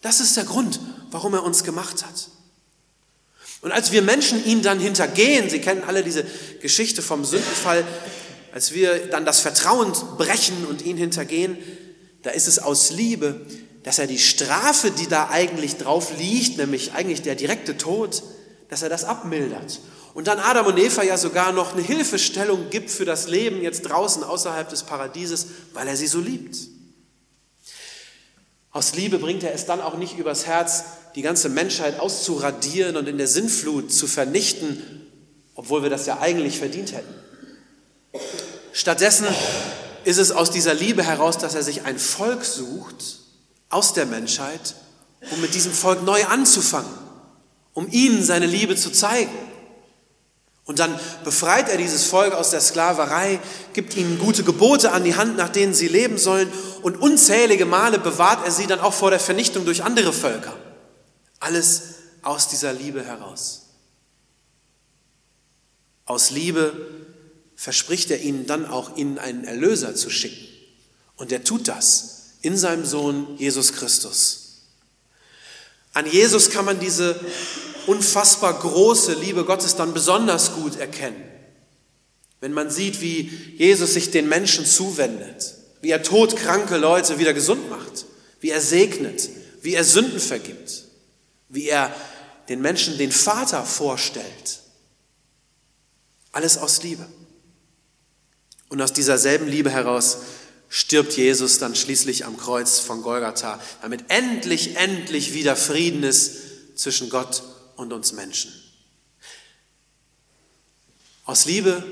Das 0.03 0.21
ist 0.21 0.37
der 0.37 0.45
Grund, 0.45 0.79
warum 1.11 1.35
er 1.35 1.43
uns 1.43 1.65
gemacht 1.65 2.07
hat. 2.07 2.29
Und 3.61 3.73
als 3.73 3.91
wir 3.91 4.03
Menschen 4.03 4.45
ihn 4.45 4.63
dann 4.63 4.79
hintergehen, 4.79 5.51
Sie 5.51 5.61
kennen 5.61 5.83
alle 5.85 6.05
diese 6.05 6.25
Geschichte 6.63 7.03
vom 7.03 7.25
Sündenfall, 7.25 7.85
als 8.53 8.73
wir 8.73 9.09
dann 9.09 9.25
das 9.25 9.41
Vertrauen 9.41 9.91
brechen 10.17 10.65
und 10.65 10.83
ihn 10.83 10.97
hintergehen, 10.97 11.59
da 12.23 12.31
ist 12.31 12.47
es 12.47 12.61
aus 12.61 12.93
Liebe, 12.93 13.47
dass 13.83 13.99
er 13.99 14.07
die 14.07 14.21
Strafe, 14.21 14.93
die 14.93 15.09
da 15.09 15.29
eigentlich 15.29 15.77
drauf 15.77 16.13
liegt, 16.17 16.57
nämlich 16.57 16.93
eigentlich 16.93 17.23
der 17.23 17.35
direkte 17.35 17.77
Tod, 17.77 18.23
dass 18.69 18.83
er 18.83 18.89
das 18.89 19.03
abmildert. 19.03 19.81
Und 20.13 20.27
dann 20.27 20.39
Adam 20.39 20.67
und 20.67 20.79
Eva 20.79 21.03
ja 21.03 21.17
sogar 21.17 21.53
noch 21.53 21.73
eine 21.73 21.83
Hilfestellung 21.83 22.71
gibt 22.71 22.91
für 22.91 23.05
das 23.05 23.29
Leben 23.29 23.63
jetzt 23.63 23.83
draußen 23.83 24.25
außerhalb 24.25 24.69
des 24.69 24.83
Paradieses, 24.83 25.47
weil 25.73 25.87
er 25.87 25.97
sie 25.97 26.09
so 26.09 26.21
liebt. 26.21 26.57
Aus 28.73 28.95
Liebe 28.95 29.19
bringt 29.19 29.43
er 29.43 29.55
es 29.55 29.67
dann 29.67 29.81
auch 29.81 29.97
nicht 29.97 30.19
übers 30.19 30.47
Herz, 30.47 30.85
die 31.15 31.23
ganze 31.23 31.49
Menschheit 31.49 31.99
auszuradieren 31.99 32.97
und 32.97 33.09
in 33.09 33.19
der 33.19 33.27
Sinnflut 33.27 33.93
zu 33.93 34.07
vernichten, 34.07 34.83
obwohl 35.55 35.83
wir 35.83 35.91
das 35.91 36.07
ja 36.07 36.21
eigentlich 36.21 36.59
verdient 36.59 36.93
hätten. 36.93 37.15
Stattdessen 38.73 39.27
ist 40.05 40.19
es 40.19 40.31
aus 40.31 40.51
dieser 40.51 40.75
Liebe 40.75 41.03
heraus, 41.03 41.39
dass 41.39 41.55
er 41.55 41.63
sich 41.63 41.83
ein 41.83 41.99
Volk 41.99 42.45
sucht 42.45 43.19
aus 43.69 43.93
der 43.93 44.07
Menschheit, 44.07 44.75
um 45.33 45.41
mit 45.41 45.55
diesem 45.55 45.73
Volk 45.73 46.05
neu 46.05 46.25
anzufangen, 46.27 46.91
um 47.75 47.89
ihnen 47.91 48.23
seine 48.25 48.47
Liebe 48.47 48.77
zu 48.77 48.91
zeigen. 48.91 49.31
Und 50.71 50.79
dann 50.79 51.01
befreit 51.25 51.69
er 51.69 51.79
dieses 51.79 52.05
Volk 52.05 52.33
aus 52.33 52.51
der 52.51 52.61
Sklaverei, 52.61 53.41
gibt 53.73 53.97
ihnen 53.97 54.21
gute 54.21 54.45
Gebote 54.45 54.93
an 54.93 55.03
die 55.03 55.17
Hand, 55.17 55.37
nach 55.37 55.49
denen 55.49 55.75
sie 55.75 55.89
leben 55.89 56.17
sollen, 56.17 56.49
und 56.83 57.03
unzählige 57.03 57.67
Male 57.67 57.99
bewahrt 57.99 58.47
er 58.47 58.53
sie 58.53 58.69
dann 58.69 58.79
auch 58.79 58.95
vor 58.95 59.11
der 59.11 59.19
Vernichtung 59.19 59.65
durch 59.65 59.83
andere 59.83 60.13
Völker. 60.13 60.57
Alles 61.41 61.83
aus 62.23 62.47
dieser 62.47 62.73
Liebe 62.73 63.03
heraus. 63.03 63.63
Aus 66.05 66.31
Liebe 66.31 66.73
verspricht 67.57 68.13
er 68.13 68.21
ihnen 68.21 68.47
dann 68.47 68.65
auch, 68.65 68.97
ihnen 68.97 69.19
einen 69.19 69.43
Erlöser 69.43 69.97
zu 69.97 70.09
schicken. 70.09 70.47
Und 71.17 71.33
er 71.33 71.43
tut 71.43 71.67
das 71.67 72.35
in 72.43 72.57
seinem 72.57 72.85
Sohn 72.85 73.37
Jesus 73.39 73.73
Christus. 73.73 74.50
An 76.01 76.11
Jesus 76.11 76.49
kann 76.49 76.65
man 76.65 76.81
diese 76.81 77.21
unfassbar 77.87 78.59
große 78.59 79.13
Liebe 79.21 79.45
Gottes 79.45 79.77
dann 79.77 79.93
besonders 79.93 80.55
gut 80.55 80.79
erkennen. 80.79 81.23
Wenn 82.41 82.55
man 82.55 82.71
sieht, 82.71 83.03
wie 83.03 83.31
Jesus 83.59 83.93
sich 83.93 84.11
den 84.11 84.27
Menschen 84.27 84.65
zuwendet, 84.65 85.57
wie 85.83 85.91
er 85.91 86.03
todkranke 86.03 86.79
Leute 86.79 87.19
wieder 87.19 87.35
gesund 87.35 87.69
macht, 87.69 88.07
wie 88.41 88.49
er 88.49 88.63
segnet, 88.63 89.29
wie 89.61 89.75
er 89.75 89.85
Sünden 89.85 90.21
vergibt, 90.21 90.85
wie 91.51 91.69
er 91.69 91.95
den 92.49 92.63
Menschen 92.63 92.97
den 92.97 93.13
Vater 93.13 93.63
vorstellt. 93.67 94.61
Alles 96.33 96.57
aus 96.57 96.83
Liebe. 96.83 97.07
Und 98.71 98.81
aus 98.81 98.95
dieser 98.95 99.19
selben 99.19 99.49
Liebe 99.49 99.69
heraus 99.69 100.17
stirbt 100.71 101.17
Jesus 101.17 101.59
dann 101.59 101.75
schließlich 101.75 102.25
am 102.25 102.39
Kreuz 102.39 102.79
von 102.79 103.03
Golgatha, 103.03 103.61
damit 103.83 104.05
endlich, 104.09 104.77
endlich 104.77 105.35
wieder 105.35 105.57
Frieden 105.57 106.05
ist 106.05 106.77
zwischen 106.77 107.11
Gott 107.11 107.43
und 107.77 107.93
uns 107.93 108.13
Menschen. 108.13 108.55
Aus 111.25 111.45
Liebe 111.45 111.85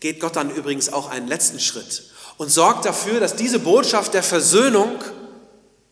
geht 0.00 0.20
Gott 0.20 0.36
dann 0.36 0.50
übrigens 0.50 0.92
auch 0.92 1.08
einen 1.08 1.28
letzten 1.28 1.60
Schritt 1.60 2.10
und 2.38 2.50
sorgt 2.50 2.84
dafür, 2.84 3.20
dass 3.20 3.36
diese 3.36 3.60
Botschaft 3.60 4.14
der 4.14 4.24
Versöhnung 4.24 5.02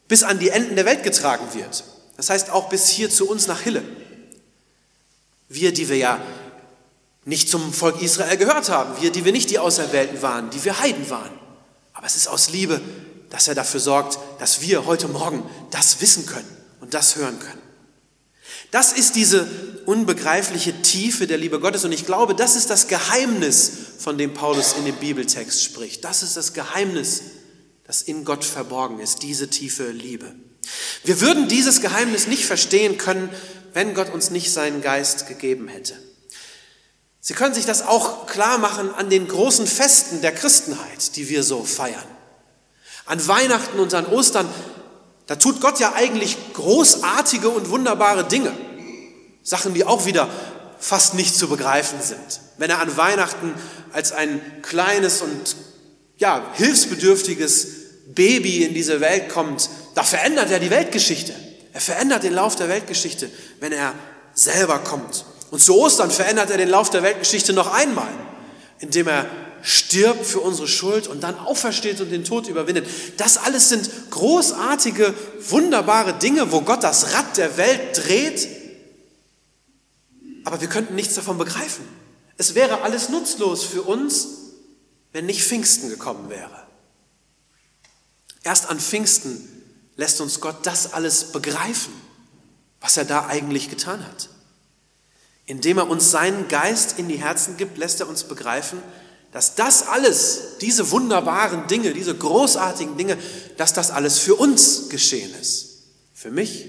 bis 0.09 0.25
an 0.25 0.41
die 0.41 0.49
Enden 0.49 0.75
der 0.75 0.85
Welt 0.85 1.05
getragen 1.05 1.47
wird. 1.55 1.85
Das 2.17 2.29
heißt 2.29 2.51
auch 2.51 2.69
bis 2.69 2.89
hier 2.89 3.09
zu 3.09 3.29
uns 3.29 3.47
nach 3.47 3.61
Hille. 3.61 3.83
Wir, 5.49 5.73
die 5.73 5.89
wir 5.89 5.97
ja 5.97 6.21
nicht 7.25 7.49
zum 7.49 7.73
Volk 7.73 8.03
Israel 8.03 8.37
gehört 8.37 8.69
haben, 8.69 9.01
wir, 9.01 9.13
die 9.13 9.25
wir 9.25 9.33
nicht 9.33 9.51
die 9.51 9.61
Auserwählten 9.61 10.21
waren, 10.23 10.51
die 10.51 10.65
wir 10.65 10.81
Heiden 10.81 11.09
waren. 11.09 11.40
Aber 12.01 12.07
es 12.07 12.17
ist 12.17 12.29
aus 12.29 12.49
Liebe, 12.49 12.81
dass 13.29 13.47
er 13.47 13.55
dafür 13.55 13.79
sorgt, 13.79 14.19
dass 14.39 14.63
wir 14.63 14.87
heute 14.87 15.07
Morgen 15.07 15.43
das 15.71 16.01
wissen 16.01 16.25
können 16.25 16.49
und 16.81 16.95
das 16.95 17.17
hören 17.17 17.39
können. 17.39 17.61
Das 18.71 18.95
ist 18.95 19.17
diese 19.17 19.47
unbegreifliche 19.85 20.81
Tiefe 20.81 21.27
der 21.27 21.37
Liebe 21.37 21.61
Gottes 21.61 21.85
und 21.85 21.93
ich 21.93 22.07
glaube, 22.07 22.35
das 22.35 22.57
ist 22.57 22.71
das 22.71 22.89
Geheimnis, 22.89 23.71
von 23.99 24.17
dem 24.17 24.33
Paulus 24.33 24.77
in 24.79 24.87
dem 24.87 24.97
Bibeltext 24.97 25.63
spricht. 25.63 26.03
Das 26.03 26.23
ist 26.23 26.39
das 26.39 26.55
Geheimnis, 26.55 27.21
das 27.85 28.01
in 28.01 28.25
Gott 28.25 28.47
verborgen 28.47 28.99
ist, 28.99 29.23
diese 29.23 29.51
tiefe 29.51 29.91
Liebe. 29.91 30.35
Wir 31.05 31.21
würden 31.21 31.49
dieses 31.49 31.83
Geheimnis 31.83 32.29
nicht 32.29 32.47
verstehen 32.47 32.97
können, 32.97 33.29
wenn 33.75 33.93
Gott 33.93 34.11
uns 34.11 34.31
nicht 34.31 34.51
seinen 34.51 34.81
Geist 34.81 35.29
gegeben 35.29 35.69
hätte. 35.69 35.93
Sie 37.21 37.35
können 37.35 37.55
sich 37.55 37.67
das 37.67 37.87
auch 37.87 38.27
klar 38.27 38.59
machen 38.59 38.95
an 38.95 39.11
den 39.11 39.29
großen 39.29 39.67
Festen 39.67 40.23
der 40.23 40.33
Christenheit, 40.33 41.17
die 41.17 41.29
wir 41.29 41.43
so 41.43 41.65
feiern. 41.65 42.05
An 43.05 43.27
Weihnachten 43.29 43.79
und 43.79 43.93
an 43.93 44.07
Ostern, 44.07 44.49
da 45.27 45.37
tut 45.37 45.61
Gott 45.61 45.79
ja 45.81 45.93
eigentlich 45.95 46.37
großartige 46.55 47.51
und 47.51 47.69
wunderbare 47.69 48.25
Dinge. 48.25 48.53
Sachen, 49.43 49.75
die 49.75 49.85
auch 49.85 50.07
wieder 50.07 50.29
fast 50.79 51.15
nicht 51.15 51.37
zu 51.37 51.49
begreifen 51.49 52.01
sind. 52.01 52.41
Wenn 52.57 52.71
er 52.71 52.81
an 52.81 52.97
Weihnachten 52.97 53.55
als 53.93 54.13
ein 54.13 54.41
kleines 54.63 55.21
und 55.21 55.57
ja, 56.17 56.43
hilfsbedürftiges 56.55 57.67
Baby 58.15 58.65
in 58.65 58.73
diese 58.73 59.01
Welt 59.01 59.29
kommt, 59.29 59.69
da 59.95 60.03
verändert 60.03 60.51
er 60.51 60.59
die 60.59 60.71
Weltgeschichte. 60.71 61.35
Er 61.73 61.81
verändert 61.81 62.23
den 62.23 62.33
Lauf 62.33 62.57
der 62.57 62.69
Weltgeschichte, 62.69 63.31
wenn 63.61 63.73
er 63.73 63.95
selber 64.35 64.79
kommt 64.79 65.27
und 65.51 65.61
zu 65.61 65.77
Ostern 65.77 66.11
verändert 66.11 66.51
er 66.51 66.59
den 66.59 66.69
Lauf 66.69 66.91
der 66.91 67.03
Weltgeschichte 67.03 67.53
noch 67.53 67.73
einmal, 67.73 68.13
indem 68.79 69.09
er 69.09 69.27
stirbt 69.63 70.25
für 70.25 70.41
unsere 70.41 70.69
Schuld 70.69 71.07
und 71.07 71.23
dann 71.23 71.39
aufersteht 71.39 72.01
und 72.01 72.11
den 72.11 72.25
Tod 72.25 72.49
überwindet. 72.49 72.87
Das 73.19 73.37
alles 73.37 73.69
sind 73.69 73.91
großartige, 74.11 75.15
wunderbare 75.49 76.15
Dinge, 76.15 76.53
wo 76.53 76.63
Gott 76.63 76.83
das 76.83 77.13
Rad 77.15 77.37
der 77.37 77.57
Welt 77.57 78.07
dreht, 78.07 78.49
aber 80.45 80.61
wir 80.61 80.69
könnten 80.69 80.95
nichts 80.95 81.15
davon 81.15 81.37
begreifen. 81.37 81.85
Es 82.39 82.55
wäre 82.55 82.81
alles 82.83 83.11
nutzlos 83.11 83.65
für 83.65 83.83
uns, 83.83 84.29
wenn 85.13 85.27
nicht 85.27 85.43
Pfingsten 85.43 85.91
gekommen 85.91 86.31
wäre. 86.31 86.67
Erst 88.43 88.71
an 88.71 88.81
Pfingsten 88.81 89.47
lässt 89.97 90.21
uns 90.23 90.41
Gott 90.41 90.65
das 90.65 90.95
alles 90.95 91.33
begreifen, 91.33 91.93
was 92.81 92.97
er 92.97 93.05
da 93.05 93.27
eigentlich 93.27 93.69
getan 93.69 94.03
hat. 94.07 94.31
Indem 95.51 95.79
er 95.79 95.91
uns 95.91 96.13
seinen 96.13 96.47
Geist 96.47 97.01
in 97.01 97.09
die 97.09 97.17
Herzen 97.17 97.57
gibt, 97.57 97.77
lässt 97.77 97.99
er 97.99 98.09
uns 98.09 98.23
begreifen, 98.23 98.81
dass 99.33 99.57
das 99.57 99.89
alles, 99.89 100.59
diese 100.61 100.93
wunderbaren 100.93 101.67
Dinge, 101.67 101.93
diese 101.93 102.17
großartigen 102.17 102.97
Dinge, 102.97 103.19
dass 103.57 103.73
das 103.73 103.91
alles 103.91 104.21
für 104.21 104.37
uns 104.37 104.89
geschehen 104.91 105.35
ist. 105.41 105.87
Für 106.15 106.31
mich, 106.31 106.67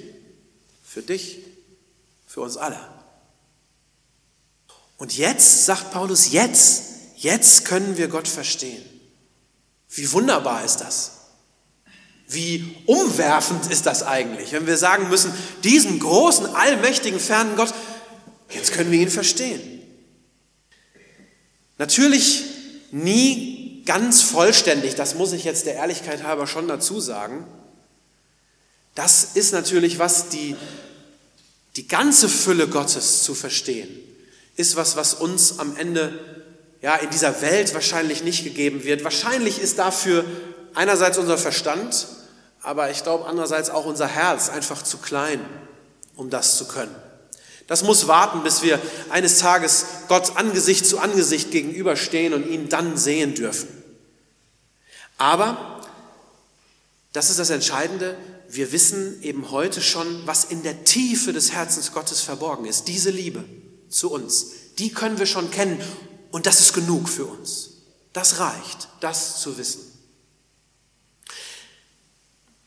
für 0.83 1.03
dich, 1.03 1.41
für 2.25 2.41
uns 2.41 2.57
alle. 2.57 2.79
Und 4.97 5.15
jetzt, 5.15 5.67
sagt 5.67 5.91
Paulus, 5.91 6.31
jetzt, 6.31 6.83
jetzt 7.17 7.65
können 7.65 7.97
wir 7.97 8.07
Gott 8.07 8.27
verstehen. 8.27 8.83
Wie 9.89 10.11
wunderbar 10.11 10.65
ist 10.65 10.77
das? 10.77 11.11
Wie 12.27 12.77
umwerfend 12.87 13.69
ist 13.69 13.85
das 13.85 14.01
eigentlich, 14.01 14.53
wenn 14.53 14.65
wir 14.65 14.77
sagen 14.77 15.07
müssen, 15.09 15.31
diesen 15.63 15.99
großen, 15.99 16.47
allmächtigen, 16.55 17.19
fernen 17.19 17.55
Gott, 17.55 17.71
Jetzt 18.53 18.73
können 18.73 18.91
wir 18.91 18.99
ihn 18.99 19.09
verstehen. 19.09 19.61
Natürlich 21.77 22.43
nie 22.91 23.83
ganz 23.85 24.21
vollständig, 24.21 24.95
das 24.95 25.15
muss 25.15 25.31
ich 25.31 25.43
jetzt 25.43 25.65
der 25.65 25.75
Ehrlichkeit 25.75 26.23
halber 26.23 26.45
schon 26.47 26.67
dazu 26.67 26.99
sagen. 26.99 27.45
Das 28.95 29.35
ist 29.35 29.53
natürlich, 29.53 29.97
was 29.97 30.29
die, 30.29 30.55
die 31.75 31.87
ganze 31.87 32.29
Fülle 32.29 32.67
Gottes 32.67 33.23
zu 33.23 33.33
verstehen, 33.33 33.89
ist 34.57 34.75
was, 34.75 34.95
was 34.95 35.13
uns 35.13 35.59
am 35.59 35.75
Ende 35.77 36.19
ja, 36.81 36.95
in 36.95 37.09
dieser 37.09 37.41
Welt 37.41 37.73
wahrscheinlich 37.73 38.23
nicht 38.23 38.43
gegeben 38.43 38.83
wird. 38.83 39.03
Wahrscheinlich 39.03 39.59
ist 39.59 39.79
dafür 39.79 40.25
einerseits 40.73 41.17
unser 41.17 41.37
Verstand, 41.37 42.07
aber 42.61 42.91
ich 42.91 43.03
glaube 43.03 43.25
andererseits 43.25 43.69
auch 43.69 43.85
unser 43.85 44.07
Herz 44.07 44.49
einfach 44.49 44.83
zu 44.83 44.97
klein, 44.97 45.39
um 46.15 46.29
das 46.29 46.57
zu 46.57 46.67
können. 46.67 46.95
Das 47.71 47.83
muss 47.83 48.09
warten, 48.09 48.43
bis 48.43 48.63
wir 48.63 48.81
eines 49.11 49.37
Tages 49.37 49.85
Gott 50.09 50.35
Angesicht 50.35 50.85
zu 50.85 50.99
Angesicht 50.99 51.51
gegenüberstehen 51.51 52.33
und 52.33 52.45
ihn 52.45 52.67
dann 52.67 52.97
sehen 52.97 53.33
dürfen. 53.33 53.69
Aber, 55.17 55.79
das 57.13 57.29
ist 57.29 57.39
das 57.39 57.49
Entscheidende, 57.49 58.17
wir 58.49 58.73
wissen 58.73 59.23
eben 59.23 59.51
heute 59.51 59.81
schon, 59.81 60.05
was 60.25 60.43
in 60.43 60.63
der 60.63 60.83
Tiefe 60.83 61.31
des 61.31 61.53
Herzens 61.53 61.93
Gottes 61.93 62.19
verborgen 62.19 62.65
ist. 62.65 62.89
Diese 62.89 63.09
Liebe 63.09 63.45
zu 63.87 64.11
uns, 64.11 64.47
die 64.77 64.91
können 64.91 65.17
wir 65.17 65.25
schon 65.25 65.49
kennen 65.49 65.81
und 66.31 66.47
das 66.47 66.59
ist 66.59 66.73
genug 66.73 67.07
für 67.07 67.23
uns. 67.23 67.69
Das 68.11 68.39
reicht, 68.39 68.89
das 68.99 69.39
zu 69.39 69.57
wissen. 69.57 69.79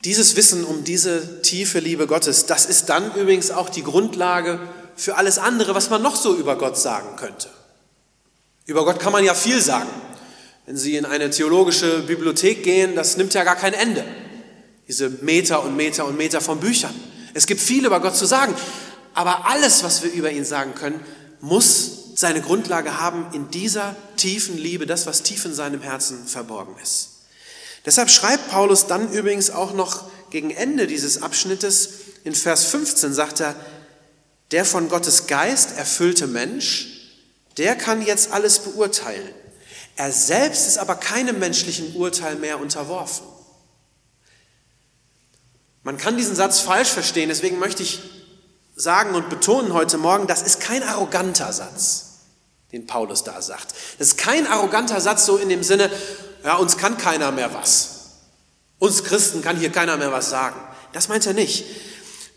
Dieses 0.05 0.35
Wissen 0.37 0.65
um 0.65 0.83
diese 0.83 1.43
tiefe 1.43 1.79
Liebe 1.79 2.07
Gottes, 2.07 2.47
das 2.47 2.65
ist 2.65 2.87
dann 2.87 3.15
übrigens 3.15 3.51
auch 3.51 3.69
die 3.69 3.83
Grundlage 3.83 4.67
für 4.97 5.17
alles 5.17 5.39
andere, 5.39 5.75
was 5.75 5.91
man 5.91 6.03
noch 6.03 6.17
so 6.17 6.35
über 6.37 6.57
Gott 6.57 6.79
sagen 6.79 7.17
könnte. 7.17 7.49
Über 8.67 8.85
Gott 8.85 9.01
kann 9.01 9.13
man 9.13 9.25
ja 9.25 9.35
viel 9.35 9.61
sagen. 9.61 9.89
Wenn 10.67 10.77
Sie 10.77 10.97
in 10.97 11.05
eine 11.05 11.31
theologische 11.31 12.01
Bibliothek 12.03 12.63
gehen, 12.63 12.97
das 12.97 13.17
nimmt 13.17 13.35
ja 13.35 13.45
gar 13.45 13.57
kein 13.57 13.75
Ende. 13.75 14.05
Diese 14.89 15.11
Meter 15.11 15.63
und 15.63 15.77
Meter 15.77 16.07
und 16.07 16.17
Meter 16.17 16.41
von 16.41 16.61
Büchern. 16.61 16.95
Es 17.35 17.47
gibt 17.47 17.61
viel 17.61 17.85
über 17.85 18.01
Gott 18.01 18.17
zu 18.17 18.27
sagen, 18.27 18.55
aber 19.13 19.47
alles, 19.47 19.85
was 19.85 20.03
wir 20.03 20.13
über 20.13 20.31
ihn 20.31 20.45
sagen 20.45 20.75
können, 20.75 21.01
muss 21.41 22.05
seine 22.15 22.41
Grundlage 22.41 23.01
haben 23.01 23.27
in 23.33 23.51
dieser 23.51 23.97
tiefen 24.17 24.57
Liebe, 24.57 24.87
das, 24.87 25.07
was 25.07 25.23
tief 25.23 25.45
in 25.45 25.55
seinem 25.55 25.83
Herzen 25.83 26.27
verborgen 26.27 26.77
ist. 26.83 27.11
Deshalb 27.85 28.11
schreibt 28.11 28.49
Paulus 28.49 28.87
dann 28.87 29.13
übrigens 29.13 29.51
auch 29.51 29.75
noch 29.75 30.05
gegen 30.31 30.51
Ende 30.51 30.87
dieses 30.87 31.23
Abschnittes 31.23 31.91
in 32.25 32.35
Vers 32.35 32.65
15 32.65 33.13
sagt 33.13 33.41
er, 33.41 33.55
der 34.55 34.65
von 34.65 34.89
Gottes 34.89 35.27
Geist 35.27 35.77
erfüllte 35.77 36.29
Mensch, 36.29 36.87
der 37.57 37.75
kann 37.75 38.01
jetzt 38.01 38.31
alles 38.31 38.61
beurteilen. 38.61 39.35
Er 39.97 40.13
selbst 40.13 40.69
ist 40.69 40.79
aber 40.79 40.95
keinem 40.95 41.41
menschlichen 41.41 41.97
Urteil 41.97 42.37
mehr 42.37 42.61
unterworfen. 42.61 43.27
Man 45.83 45.99
kann 45.99 46.17
diesen 46.17 46.37
Satz 46.37 46.61
falsch 46.61 46.91
verstehen, 46.91 47.31
deswegen 47.31 47.59
möchte 47.59 47.83
ich 47.83 48.01
sagen 48.77 49.17
und 49.17 49.29
betonen 49.29 49.73
heute 49.73 49.99
Morgen, 49.99 50.29
das 50.29 50.43
ist 50.43 50.61
kein 50.61 50.85
arroganter 50.85 51.53
Satz, 51.53 52.21
den 52.71 52.87
Paulus 52.87 53.25
da 53.25 53.43
sagt. 53.43 53.75
Das 53.99 54.07
ist 54.07 54.19
kein 54.19 54.47
arroganter 54.47 55.01
Satz 55.01 55.27
so 55.27 55.37
in 55.37 55.49
dem 55.49 55.65
Sinne, 55.65 55.91
ja, 56.45 56.59
uns 56.59 56.77
kann 56.77 56.97
keiner 56.97 57.33
mehr 57.33 57.53
was. 57.53 57.89
Uns 58.79 59.03
Christen 59.03 59.43
kann 59.43 59.57
hier 59.57 59.71
keiner 59.71 59.97
mehr 59.97 60.13
was 60.13 60.31
sagen. 60.31 60.61
Das 60.93 61.09
meint 61.09 61.27
er 61.27 61.35
nicht. 61.35 61.65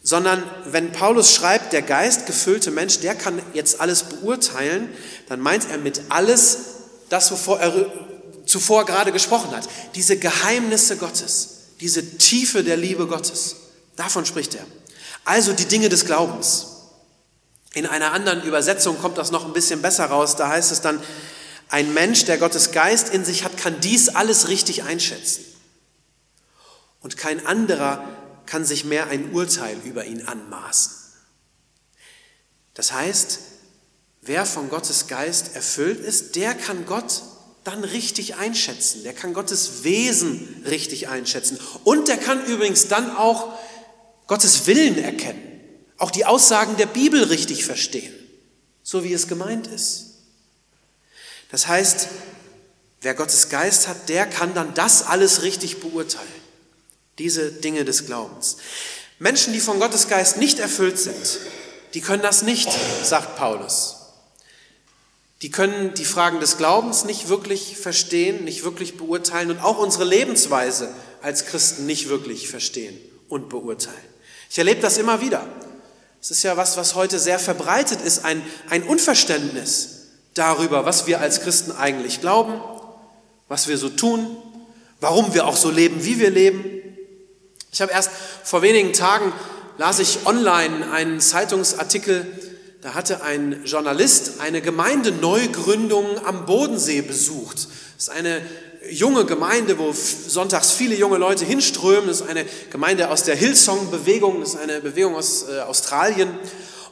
Sondern 0.07 0.41
wenn 0.63 0.93
Paulus 0.93 1.33
schreibt, 1.33 1.73
der 1.73 1.81
geistgefüllte 1.81 2.71
Mensch, 2.71 2.99
der 2.99 3.13
kann 3.13 3.41
jetzt 3.53 3.81
alles 3.81 4.03
beurteilen, 4.03 4.87
dann 5.27 5.41
meint 5.41 5.69
er 5.69 5.77
mit 5.79 5.99
alles 6.07 6.59
das, 7.09 7.29
wovor 7.29 7.59
er 7.59 7.91
zuvor 8.45 8.85
gerade 8.85 9.11
gesprochen 9.11 9.51
hat. 9.51 9.67
Diese 9.95 10.15
Geheimnisse 10.15 10.95
Gottes, 10.95 11.49
diese 11.81 12.17
Tiefe 12.17 12.63
der 12.63 12.77
Liebe 12.77 13.05
Gottes. 13.05 13.57
Davon 13.97 14.25
spricht 14.25 14.55
er. 14.55 14.63
Also 15.25 15.51
die 15.51 15.65
Dinge 15.65 15.89
des 15.89 16.05
Glaubens. 16.05 16.67
In 17.73 17.85
einer 17.85 18.13
anderen 18.13 18.43
Übersetzung 18.43 18.97
kommt 19.01 19.17
das 19.17 19.31
noch 19.31 19.45
ein 19.45 19.51
bisschen 19.51 19.81
besser 19.81 20.05
raus. 20.05 20.37
Da 20.37 20.47
heißt 20.47 20.71
es 20.71 20.79
dann, 20.79 21.03
ein 21.67 21.93
Mensch, 21.93 22.23
der 22.23 22.37
Gottes 22.37 22.71
Geist 22.71 23.09
in 23.09 23.25
sich 23.25 23.43
hat, 23.43 23.57
kann 23.57 23.81
dies 23.81 24.07
alles 24.07 24.47
richtig 24.47 24.83
einschätzen. 24.83 25.43
Und 27.01 27.17
kein 27.17 27.45
anderer 27.45 28.07
kann 28.47 28.65
sich 28.65 28.85
mehr 28.85 29.07
ein 29.07 29.31
Urteil 29.33 29.77
über 29.83 30.05
ihn 30.05 30.25
anmaßen. 30.25 30.91
Das 32.73 32.91
heißt, 32.91 33.39
wer 34.21 34.45
von 34.45 34.69
Gottes 34.69 35.07
Geist 35.07 35.55
erfüllt 35.55 35.99
ist, 35.99 36.35
der 36.35 36.55
kann 36.55 36.85
Gott 36.85 37.21
dann 37.63 37.83
richtig 37.83 38.35
einschätzen. 38.35 39.03
Der 39.03 39.13
kann 39.13 39.33
Gottes 39.33 39.83
Wesen 39.83 40.63
richtig 40.65 41.09
einschätzen. 41.09 41.59
Und 41.83 42.07
der 42.07 42.17
kann 42.17 42.45
übrigens 42.45 42.87
dann 42.87 43.15
auch 43.15 43.59
Gottes 44.25 44.67
Willen 44.67 44.97
erkennen. 44.97 45.41
Auch 45.97 46.11
die 46.11 46.25
Aussagen 46.25 46.77
der 46.77 46.85
Bibel 46.85 47.23
richtig 47.23 47.65
verstehen. 47.65 48.13
So 48.83 49.03
wie 49.03 49.11
es 49.11 49.27
gemeint 49.27 49.67
ist. 49.67 50.05
Das 51.49 51.67
heißt, 51.67 52.07
wer 53.01 53.15
Gottes 53.15 53.49
Geist 53.49 53.87
hat, 53.87 54.07
der 54.07 54.27
kann 54.27 54.53
dann 54.53 54.73
das 54.73 55.03
alles 55.03 55.41
richtig 55.41 55.79
beurteilen. 55.79 56.27
Diese 57.19 57.51
Dinge 57.51 57.85
des 57.85 58.05
Glaubens. 58.05 58.57
Menschen, 59.19 59.53
die 59.53 59.59
von 59.59 59.79
Gottes 59.79 60.07
Geist 60.07 60.37
nicht 60.37 60.59
erfüllt 60.59 60.99
sind, 60.99 61.39
die 61.93 62.01
können 62.01 62.21
das 62.21 62.43
nicht, 62.43 62.69
sagt 63.03 63.35
Paulus. 63.37 63.95
Die 65.41 65.51
können 65.51 65.93
die 65.93 66.05
Fragen 66.05 66.39
des 66.39 66.57
Glaubens 66.57 67.05
nicht 67.05 67.29
wirklich 67.29 67.77
verstehen, 67.77 68.43
nicht 68.43 68.63
wirklich 68.63 68.97
beurteilen 68.97 69.51
und 69.51 69.59
auch 69.59 69.77
unsere 69.77 70.03
Lebensweise 70.03 70.89
als 71.21 71.45
Christen 71.45 71.85
nicht 71.85 72.09
wirklich 72.09 72.49
verstehen 72.49 72.97
und 73.29 73.49
beurteilen. 73.49 73.95
Ich 74.49 74.57
erlebe 74.57 74.81
das 74.81 74.97
immer 74.97 75.21
wieder. 75.21 75.47
Es 76.21 76.31
ist 76.31 76.43
ja 76.43 76.57
was, 76.57 76.77
was 76.77 76.95
heute 76.95 77.19
sehr 77.19 77.39
verbreitet 77.39 78.01
ist, 78.01 78.25
ein, 78.25 78.41
ein 78.69 78.83
Unverständnis 78.83 80.07
darüber, 80.33 80.85
was 80.85 81.05
wir 81.07 81.21
als 81.21 81.41
Christen 81.41 81.71
eigentlich 81.71 82.21
glauben, 82.21 82.59
was 83.47 83.67
wir 83.67 83.77
so 83.77 83.89
tun, 83.89 84.37
warum 84.99 85.33
wir 85.33 85.45
auch 85.45 85.55
so 85.55 85.69
leben, 85.69 86.03
wie 86.03 86.19
wir 86.19 86.31
leben. 86.31 86.76
Ich 87.71 87.81
habe 87.81 87.91
erst 87.91 88.11
vor 88.43 88.61
wenigen 88.61 88.93
Tagen 88.93 89.33
las 89.77 89.99
ich 89.99 90.25
online 90.25 90.91
einen 90.91 91.19
Zeitungsartikel, 91.19 92.25
da 92.81 92.93
hatte 92.93 93.21
ein 93.21 93.63
Journalist 93.65 94.39
eine 94.39 94.61
Gemeindeneugründung 94.61 96.25
am 96.25 96.45
Bodensee 96.45 97.01
besucht. 97.01 97.67
Das 97.97 98.07
ist 98.07 98.09
eine 98.09 98.41
junge 98.89 99.25
Gemeinde, 99.25 99.77
wo 99.77 99.91
sonntags 99.93 100.71
viele 100.71 100.95
junge 100.95 101.17
Leute 101.17 101.43
hinströmen. 101.43 102.07
Das 102.07 102.21
ist 102.21 102.29
eine 102.29 102.45
Gemeinde 102.69 103.09
aus 103.09 103.23
der 103.23 103.35
Hillsong-Bewegung, 103.35 104.39
das 104.39 104.53
ist 104.53 104.59
eine 104.59 104.79
Bewegung 104.79 105.15
aus 105.15 105.45
äh, 105.49 105.59
Australien. 105.59 106.29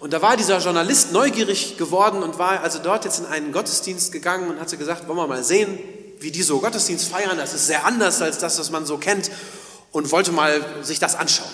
Und 0.01 0.11
da 0.11 0.21
war 0.21 0.35
dieser 0.35 0.59
Journalist 0.59 1.13
neugierig 1.13 1.77
geworden 1.77 2.21
und 2.21 2.37
war 2.37 2.61
also 2.61 2.79
dort 2.79 3.05
jetzt 3.05 3.19
in 3.19 3.25
einen 3.27 3.51
Gottesdienst 3.51 4.11
gegangen 4.11 4.49
und 4.49 4.59
hatte 4.59 4.77
gesagt, 4.77 5.07
wollen 5.07 5.17
wir 5.17 5.27
mal 5.27 5.43
sehen, 5.43 5.79
wie 6.19 6.31
die 6.31 6.43
so 6.43 6.59
Gottesdienst 6.59 7.07
feiern. 7.07 7.37
Das 7.37 7.53
ist 7.53 7.67
sehr 7.67 7.85
anders 7.85 8.21
als 8.21 8.37
das, 8.37 8.59
was 8.59 8.69
man 8.69 8.85
so 8.85 8.97
kennt 8.97 9.31
und 9.95 10.11
wollte 10.11 10.31
mal 10.31 10.61
sich 10.83 10.99
das 10.99 11.15
anschauen. 11.15 11.49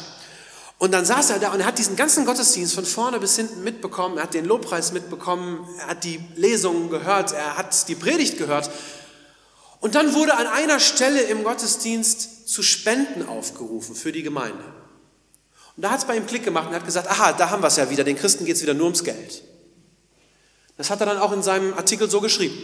Und 0.80 0.92
dann 0.94 1.06
saß 1.06 1.30
er 1.30 1.38
da 1.38 1.52
und 1.52 1.60
er 1.60 1.68
hat 1.68 1.78
diesen 1.78 1.96
ganzen 1.96 2.26
Gottesdienst 2.26 2.74
von 2.74 2.86
vorne 2.86 3.20
bis 3.20 3.36
hinten 3.36 3.64
mitbekommen. 3.64 4.18
Er 4.18 4.24
hat 4.24 4.34
den 4.34 4.46
Lobpreis 4.46 4.92
mitbekommen, 4.94 5.68
er 5.78 5.88
hat 5.88 6.04
die 6.04 6.20
Lesungen 6.36 6.90
gehört, 6.90 7.34
er 7.34 7.56
hat 7.56 7.88
die 7.88 7.94
Predigt 7.94 8.40
gehört. 8.40 8.72
Und 9.80 9.94
dann 9.94 10.16
wurde 10.16 10.38
an 10.38 10.48
einer 10.48 10.80
Stelle 10.80 11.22
im 11.22 11.44
Gottesdienst 11.44 12.50
zu 12.50 12.64
Spenden 12.64 13.28
aufgerufen 13.28 13.94
für 13.94 14.12
die 14.12 14.24
Gemeinde. 14.24 14.64
Und 15.78 15.84
da 15.84 15.92
hat 15.92 16.00
es 16.00 16.06
bei 16.06 16.18
ihm 16.18 16.26
Klick 16.26 16.44
gemacht 16.44 16.66
und 16.66 16.74
er 16.74 16.80
hat 16.80 16.86
gesagt, 16.86 17.12
aha, 17.12 17.34
da 17.34 17.52
haben 17.52 17.62
wir 17.62 17.68
es 17.68 17.78
ja 17.78 17.92
wieder, 17.92 18.04
den 18.04 18.18
Christen 18.18 18.46
geht 18.46 18.56
es 18.56 18.64
wieder 18.64 18.74
nur 18.74 18.86
ums 18.86 19.04
Geld. 19.04 19.44
Das 20.78 20.90
hat 20.90 21.00
er 21.00 21.06
dann 21.06 21.20
auch 21.20 21.32
in 21.32 21.44
seinem 21.44 21.76
Artikel 21.76 22.10
so 22.10 22.22
geschrieben. 22.22 22.58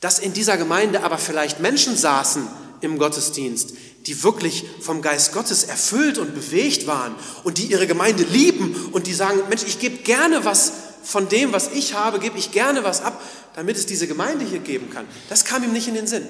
Dass 0.00 0.20
in 0.20 0.32
dieser 0.32 0.56
Gemeinde 0.56 1.02
aber 1.02 1.18
vielleicht 1.18 1.58
Menschen 1.58 1.96
saßen 1.96 2.46
im 2.80 2.98
Gottesdienst, 2.98 3.74
die 4.06 4.22
wirklich 4.22 4.64
vom 4.80 5.02
Geist 5.02 5.32
Gottes 5.32 5.64
erfüllt 5.64 6.18
und 6.18 6.34
bewegt 6.34 6.86
waren 6.86 7.14
und 7.42 7.58
die 7.58 7.66
ihre 7.66 7.86
Gemeinde 7.86 8.22
lieben 8.22 8.90
und 8.92 9.06
die 9.06 9.14
sagen, 9.14 9.40
Mensch, 9.48 9.64
ich 9.66 9.80
gebe 9.80 9.98
gerne 9.98 10.44
was 10.44 10.72
von 11.02 11.28
dem, 11.28 11.52
was 11.52 11.68
ich 11.72 11.94
habe, 11.94 12.20
gebe 12.20 12.38
ich 12.38 12.52
gerne 12.52 12.84
was 12.84 13.00
ab, 13.00 13.20
damit 13.54 13.76
es 13.76 13.86
diese 13.86 14.06
Gemeinde 14.06 14.44
hier 14.44 14.60
geben 14.60 14.90
kann. 14.90 15.06
Das 15.28 15.44
kam 15.44 15.64
ihm 15.64 15.72
nicht 15.72 15.88
in 15.88 15.94
den 15.94 16.06
Sinn. 16.06 16.26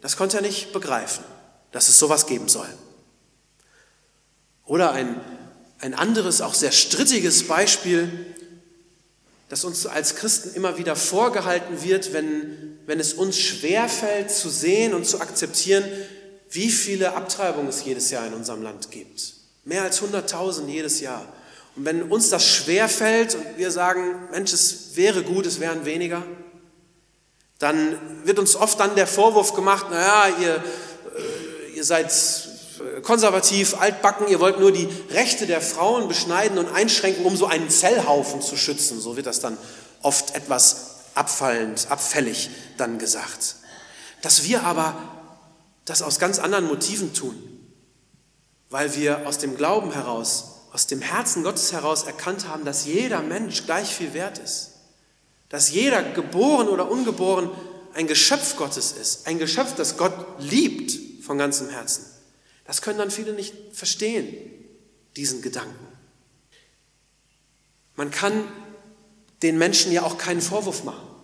Das 0.00 0.16
konnte 0.16 0.36
er 0.36 0.42
nicht 0.42 0.72
begreifen, 0.72 1.24
dass 1.72 1.88
es 1.88 1.98
sowas 1.98 2.26
geben 2.26 2.48
soll. 2.48 2.68
Oder 4.64 4.92
ein, 4.92 5.20
ein 5.80 5.94
anderes, 5.94 6.40
auch 6.40 6.54
sehr 6.54 6.72
strittiges 6.72 7.48
Beispiel, 7.48 8.34
das 9.48 9.64
uns 9.64 9.86
als 9.86 10.14
Christen 10.14 10.54
immer 10.54 10.78
wieder 10.78 10.94
vorgehalten 10.94 11.82
wird, 11.82 12.12
wenn, 12.12 12.78
wenn 12.86 13.00
es 13.00 13.14
uns 13.14 13.38
schwerfällt 13.38 14.30
zu 14.30 14.50
sehen 14.50 14.94
und 14.94 15.06
zu 15.06 15.20
akzeptieren, 15.20 15.84
wie 16.50 16.70
viele 16.70 17.14
Abtreibungen 17.14 17.68
es 17.68 17.84
jedes 17.84 18.10
Jahr 18.10 18.26
in 18.26 18.34
unserem 18.34 18.62
Land 18.62 18.90
gibt. 18.90 19.34
Mehr 19.64 19.82
als 19.82 20.02
100.000 20.02 20.66
jedes 20.66 21.00
Jahr. 21.00 21.24
Und 21.76 21.84
wenn 21.84 22.02
uns 22.02 22.30
das 22.30 22.46
schwerfällt 22.46 23.34
und 23.34 23.58
wir 23.58 23.70
sagen, 23.70 24.28
Mensch, 24.30 24.52
es 24.52 24.96
wäre 24.96 25.22
gut, 25.22 25.46
es 25.46 25.60
wären 25.60 25.84
weniger, 25.84 26.22
dann 27.58 27.98
wird 28.24 28.38
uns 28.38 28.56
oft 28.56 28.78
dann 28.80 28.94
der 28.94 29.06
Vorwurf 29.06 29.54
gemacht, 29.54 29.90
naja, 29.90 30.34
ihr, 30.40 30.54
äh, 30.54 31.76
ihr 31.76 31.84
seid 31.84 32.12
konservativ, 33.02 33.80
altbacken, 33.80 34.28
ihr 34.28 34.40
wollt 34.40 34.60
nur 34.60 34.72
die 34.72 34.88
Rechte 35.10 35.46
der 35.46 35.60
Frauen 35.60 36.08
beschneiden 36.08 36.58
und 36.58 36.68
einschränken, 36.68 37.24
um 37.24 37.36
so 37.36 37.46
einen 37.46 37.70
Zellhaufen 37.70 38.40
zu 38.40 38.56
schützen. 38.56 39.00
So 39.00 39.16
wird 39.16 39.26
das 39.26 39.40
dann 39.40 39.56
oft 40.02 40.34
etwas 40.34 40.96
abfallend, 41.14 41.86
abfällig 41.90 42.50
dann 42.76 42.98
gesagt. 42.98 43.56
Dass 44.22 44.44
wir 44.44 44.62
aber 44.64 44.96
das 45.88 46.02
aus 46.02 46.18
ganz 46.18 46.38
anderen 46.38 46.66
Motiven 46.66 47.14
tun, 47.14 47.34
weil 48.68 48.94
wir 48.94 49.26
aus 49.26 49.38
dem 49.38 49.56
Glauben 49.56 49.92
heraus, 49.92 50.66
aus 50.72 50.86
dem 50.86 51.00
Herzen 51.00 51.42
Gottes 51.42 51.72
heraus 51.72 52.02
erkannt 52.02 52.46
haben, 52.46 52.64
dass 52.64 52.84
jeder 52.84 53.22
Mensch 53.22 53.64
gleich 53.64 53.94
viel 53.94 54.12
wert 54.12 54.38
ist, 54.38 54.72
dass 55.48 55.70
jeder 55.70 56.02
geboren 56.02 56.68
oder 56.68 56.90
ungeboren 56.90 57.50
ein 57.94 58.06
Geschöpf 58.06 58.56
Gottes 58.56 58.92
ist, 58.92 59.26
ein 59.26 59.38
Geschöpf, 59.38 59.74
das 59.76 59.96
Gott 59.96 60.14
liebt 60.38 61.24
von 61.24 61.38
ganzem 61.38 61.70
Herzen. 61.70 62.04
Das 62.66 62.82
können 62.82 62.98
dann 62.98 63.10
viele 63.10 63.32
nicht 63.32 63.54
verstehen, 63.72 64.26
diesen 65.16 65.40
Gedanken. 65.40 65.88
Man 67.96 68.10
kann 68.10 68.46
den 69.42 69.56
Menschen 69.56 69.90
ja 69.90 70.02
auch 70.02 70.18
keinen 70.18 70.42
Vorwurf 70.42 70.84
machen. 70.84 71.17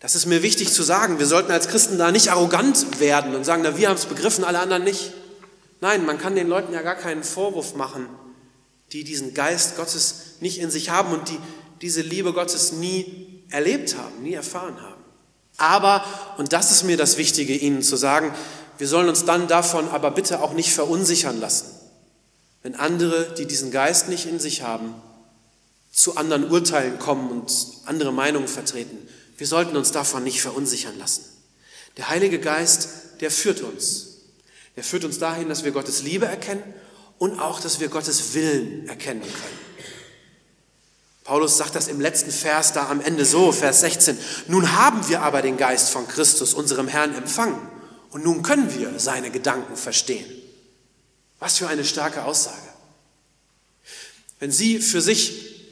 Das 0.00 0.14
ist 0.14 0.26
mir 0.26 0.42
wichtig 0.42 0.72
zu 0.72 0.82
sagen. 0.82 1.18
Wir 1.18 1.26
sollten 1.26 1.50
als 1.50 1.68
Christen 1.68 1.98
da 1.98 2.12
nicht 2.12 2.30
arrogant 2.30 3.00
werden 3.00 3.34
und 3.34 3.44
sagen, 3.44 3.62
na, 3.64 3.76
wir 3.76 3.88
haben 3.88 3.96
es 3.96 4.06
begriffen, 4.06 4.44
alle 4.44 4.60
anderen 4.60 4.84
nicht. 4.84 5.12
Nein, 5.80 6.06
man 6.06 6.18
kann 6.18 6.34
den 6.34 6.48
Leuten 6.48 6.72
ja 6.72 6.82
gar 6.82 6.94
keinen 6.94 7.24
Vorwurf 7.24 7.74
machen, 7.74 8.08
die 8.92 9.04
diesen 9.04 9.34
Geist 9.34 9.76
Gottes 9.76 10.36
nicht 10.40 10.58
in 10.58 10.70
sich 10.70 10.90
haben 10.90 11.12
und 11.12 11.28
die 11.28 11.38
diese 11.80 12.02
Liebe 12.02 12.32
Gottes 12.32 12.72
nie 12.72 13.44
erlebt 13.50 13.96
haben, 13.96 14.22
nie 14.22 14.34
erfahren 14.34 14.80
haben. 14.80 15.02
Aber, 15.56 16.04
und 16.36 16.52
das 16.52 16.70
ist 16.70 16.84
mir 16.84 16.96
das 16.96 17.16
Wichtige, 17.18 17.54
Ihnen 17.54 17.82
zu 17.82 17.96
sagen, 17.96 18.34
wir 18.78 18.86
sollen 18.86 19.08
uns 19.08 19.24
dann 19.24 19.48
davon 19.48 19.88
aber 19.88 20.10
bitte 20.10 20.40
auch 20.40 20.52
nicht 20.52 20.72
verunsichern 20.72 21.40
lassen, 21.40 21.66
wenn 22.62 22.74
andere, 22.76 23.34
die 23.36 23.46
diesen 23.46 23.70
Geist 23.70 24.08
nicht 24.08 24.26
in 24.26 24.38
sich 24.38 24.62
haben, 24.62 24.94
zu 25.90 26.16
anderen 26.16 26.50
Urteilen 26.50 26.98
kommen 26.98 27.30
und 27.30 27.52
andere 27.86 28.12
Meinungen 28.12 28.46
vertreten. 28.46 29.08
Wir 29.38 29.46
sollten 29.46 29.76
uns 29.76 29.92
davon 29.92 30.24
nicht 30.24 30.42
verunsichern 30.42 30.98
lassen. 30.98 31.24
Der 31.96 32.10
Heilige 32.10 32.40
Geist, 32.40 32.88
der 33.20 33.30
führt 33.30 33.62
uns. 33.62 34.18
Der 34.76 34.84
führt 34.84 35.04
uns 35.04 35.18
dahin, 35.18 35.48
dass 35.48 35.64
wir 35.64 35.70
Gottes 35.70 36.02
Liebe 36.02 36.26
erkennen 36.26 36.62
und 37.18 37.40
auch, 37.40 37.60
dass 37.60 37.80
wir 37.80 37.88
Gottes 37.88 38.34
Willen 38.34 38.88
erkennen 38.88 39.22
können. 39.22 39.58
Paulus 41.24 41.56
sagt 41.56 41.74
das 41.74 41.88
im 41.88 42.00
letzten 42.00 42.30
Vers 42.30 42.72
da 42.72 42.88
am 42.88 43.00
Ende 43.00 43.24
so, 43.24 43.52
Vers 43.52 43.80
16. 43.80 44.18
Nun 44.48 44.72
haben 44.72 45.08
wir 45.08 45.22
aber 45.22 45.42
den 45.42 45.56
Geist 45.56 45.90
von 45.90 46.08
Christus, 46.08 46.54
unserem 46.54 46.88
Herrn, 46.88 47.14
empfangen. 47.14 47.60
Und 48.10 48.24
nun 48.24 48.42
können 48.42 48.74
wir 48.74 48.98
seine 48.98 49.30
Gedanken 49.30 49.76
verstehen. 49.76 50.26
Was 51.38 51.58
für 51.58 51.68
eine 51.68 51.84
starke 51.84 52.24
Aussage. 52.24 52.56
Wenn 54.40 54.50
Sie 54.50 54.80
für 54.80 55.02
sich 55.02 55.70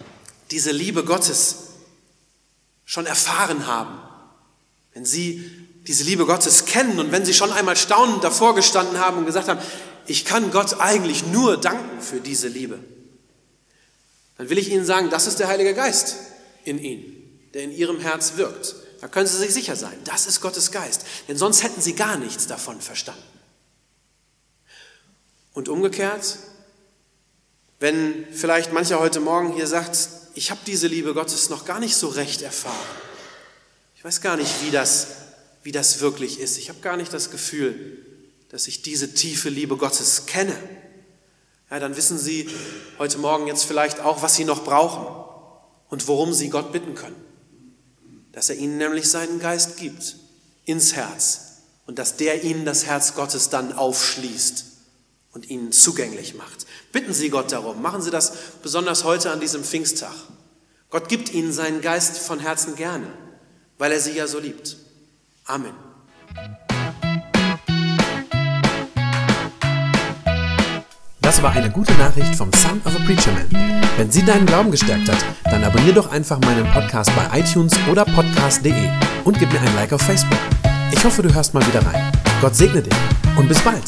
diese 0.51 0.73
Liebe 0.73 1.05
Gottes 1.05 1.57
schon 2.87 3.05
erfahren 3.05 3.67
haben, 3.67 3.99
wenn 4.95 5.05
Sie 5.05 5.51
diese 5.87 6.05
Liebe 6.05 6.25
Gottes 6.25 6.65
kennen 6.65 6.99
und 6.99 7.13
wenn 7.13 7.27
Sie 7.27 7.35
schon 7.35 7.53
einmal 7.53 7.77
staunend 7.77 8.25
davor 8.25 8.55
gestanden 8.55 8.99
haben 8.99 9.19
und 9.19 9.27
gesagt 9.27 9.49
haben, 9.49 9.61
ich 10.07 10.25
kann 10.25 10.51
Gott 10.53 10.81
eigentlich 10.81 11.27
nur 11.27 11.61
danken 11.61 12.01
für 12.01 12.21
diese 12.21 12.49
Liebe, 12.49 12.79
dann 14.39 14.49
will 14.49 14.57
ich 14.57 14.71
Ihnen 14.71 14.87
sagen, 14.87 15.11
das 15.11 15.27
ist 15.27 15.39
der 15.41 15.49
Heilige 15.49 15.75
Geist 15.75 16.17
in 16.65 16.79
Ihnen, 16.79 17.51
der 17.53 17.65
in 17.65 17.73
Ihrem 17.73 18.01
Herz 18.01 18.37
wirkt. 18.37 18.75
Da 19.01 19.09
können 19.09 19.27
Sie 19.27 19.37
sich 19.37 19.53
sicher 19.53 19.77
sein, 19.77 19.99
das 20.05 20.27
ist 20.27 20.41
Gottes 20.41 20.71
Geist, 20.71 21.05
denn 21.29 21.37
sonst 21.37 21.63
hätten 21.63 21.81
Sie 21.81 21.95
gar 21.95 22.17
nichts 22.17 22.47
davon 22.47 22.81
verstanden. 22.81 23.21
Und 25.53 25.69
umgekehrt, 25.69 26.39
wenn 27.81 28.27
vielleicht 28.33 28.73
mancher 28.73 29.01
heute 29.01 29.21
Morgen 29.21 29.53
hier 29.53 29.67
sagt, 29.67 30.09
ich 30.37 30.51
habe 30.51 30.61
diese 30.67 30.87
Liebe 30.87 31.15
Gottes 31.15 31.51
noch 31.51 31.65
gar 31.65 31.81
nicht 31.81 31.97
so 31.97 32.09
recht 32.09 32.43
erfahren. 32.43 32.75
Ich 33.97 34.05
weiß 34.05 34.21
gar 34.21 34.37
nicht, 34.37 34.63
wie 34.63 34.71
das, 34.71 35.09
wie 35.65 35.73
das 35.73 36.01
wirklich 36.01 36.39
ist. 36.39 36.59
Ich 36.59 36.69
habe 36.69 36.79
gar 36.81 36.97
nicht 36.97 37.13
das 37.13 37.31
Gefühl, 37.31 38.05
dass 38.51 38.69
ich 38.69 38.83
diese 38.83 39.15
tiefe 39.15 39.49
Liebe 39.49 39.77
Gottes 39.77 40.27
kenne 40.27 40.57
ja, 41.71 41.81
dann 41.81 41.97
wissen 41.97 42.19
Sie 42.19 42.49
heute 42.99 43.19
Morgen 43.19 43.47
jetzt 43.47 43.65
vielleicht 43.65 44.01
auch, 44.01 44.23
was 44.23 44.37
Sie 44.37 44.45
noch 44.45 44.65
brauchen 44.65 45.07
und 45.89 46.07
worum 46.07 46.33
Sie 46.33 46.49
Gott 46.49 46.73
bitten 46.73 46.95
können. 46.95 47.17
Dass 48.33 48.51
er 48.51 48.57
Ihnen 48.57 48.79
nämlich 48.79 49.11
seinen 49.11 49.41
Geist 49.41 49.77
gibt 49.77 50.17
ins 50.65 50.95
Herz 50.95 51.63
und 51.87 51.99
dass 51.99 52.17
der 52.17 52.45
Ihnen 52.45 52.65
das 52.65 52.87
Herz 52.87 53.15
Gottes 53.15 53.49
dann 53.49 53.73
aufschließt 53.73 54.65
und 55.37 55.51
Ihnen 55.51 55.71
zugänglich 55.71 56.35
macht. 56.35 56.67
Bitten 56.93 57.13
Sie 57.13 57.29
Gott 57.29 57.53
darum. 57.53 57.83
Machen 57.83 58.01
Sie 58.01 58.11
das 58.11 58.33
besonders 58.63 59.05
heute 59.05 59.31
an 59.31 59.39
diesem 59.39 59.63
Pfingsttag. 59.63 60.15
Gott 60.89 61.11
gibt 61.11 61.31
Ihnen 61.35 61.53
seinen 61.53 61.83
Geist 61.83 62.17
von 62.19 62.41
Herzen 62.41 62.75
gerne, 62.75 63.07
weil 63.77 63.93
er 63.93 64.01
Sie 64.01 64.13
ja 64.13 64.27
so 64.27 64.39
liebt. 64.39 64.79
Amen. 65.45 65.75
Das 71.21 71.43
war 71.43 71.51
eine 71.51 71.71
gute 71.71 71.93
Nachricht 71.95 72.35
vom 72.35 72.51
Son 72.55 72.81
of 72.87 72.97
a 72.97 73.05
Preacher 73.05 73.33
Man. 73.33 73.83
Wenn 73.99 74.11
sie 74.11 74.25
deinen 74.25 74.47
Glauben 74.47 74.71
gestärkt 74.71 75.11
hat, 75.11 75.19
dann 75.45 75.65
abonnier 75.65 75.93
doch 75.93 76.11
einfach 76.11 76.39
meinen 76.41 76.65
Podcast 76.73 77.11
bei 77.15 77.41
iTunes 77.41 77.75
oder 77.91 78.07
podcast.de 78.07 78.89
und 79.25 79.39
gib 79.39 79.53
mir 79.53 79.61
ein 79.61 79.75
Like 79.75 79.93
auf 79.93 80.01
Facebook. 80.01 80.39
Ich 80.93 81.05
hoffe, 81.05 81.23
du 81.23 81.35
hörst 81.35 81.53
mal 81.53 81.67
wieder 81.67 81.85
rein. 81.85 82.11
Gott 82.41 82.55
segne 82.55 82.81
dich 82.81 82.95
und 83.37 83.49
bis 83.49 83.61
bald. 83.61 83.85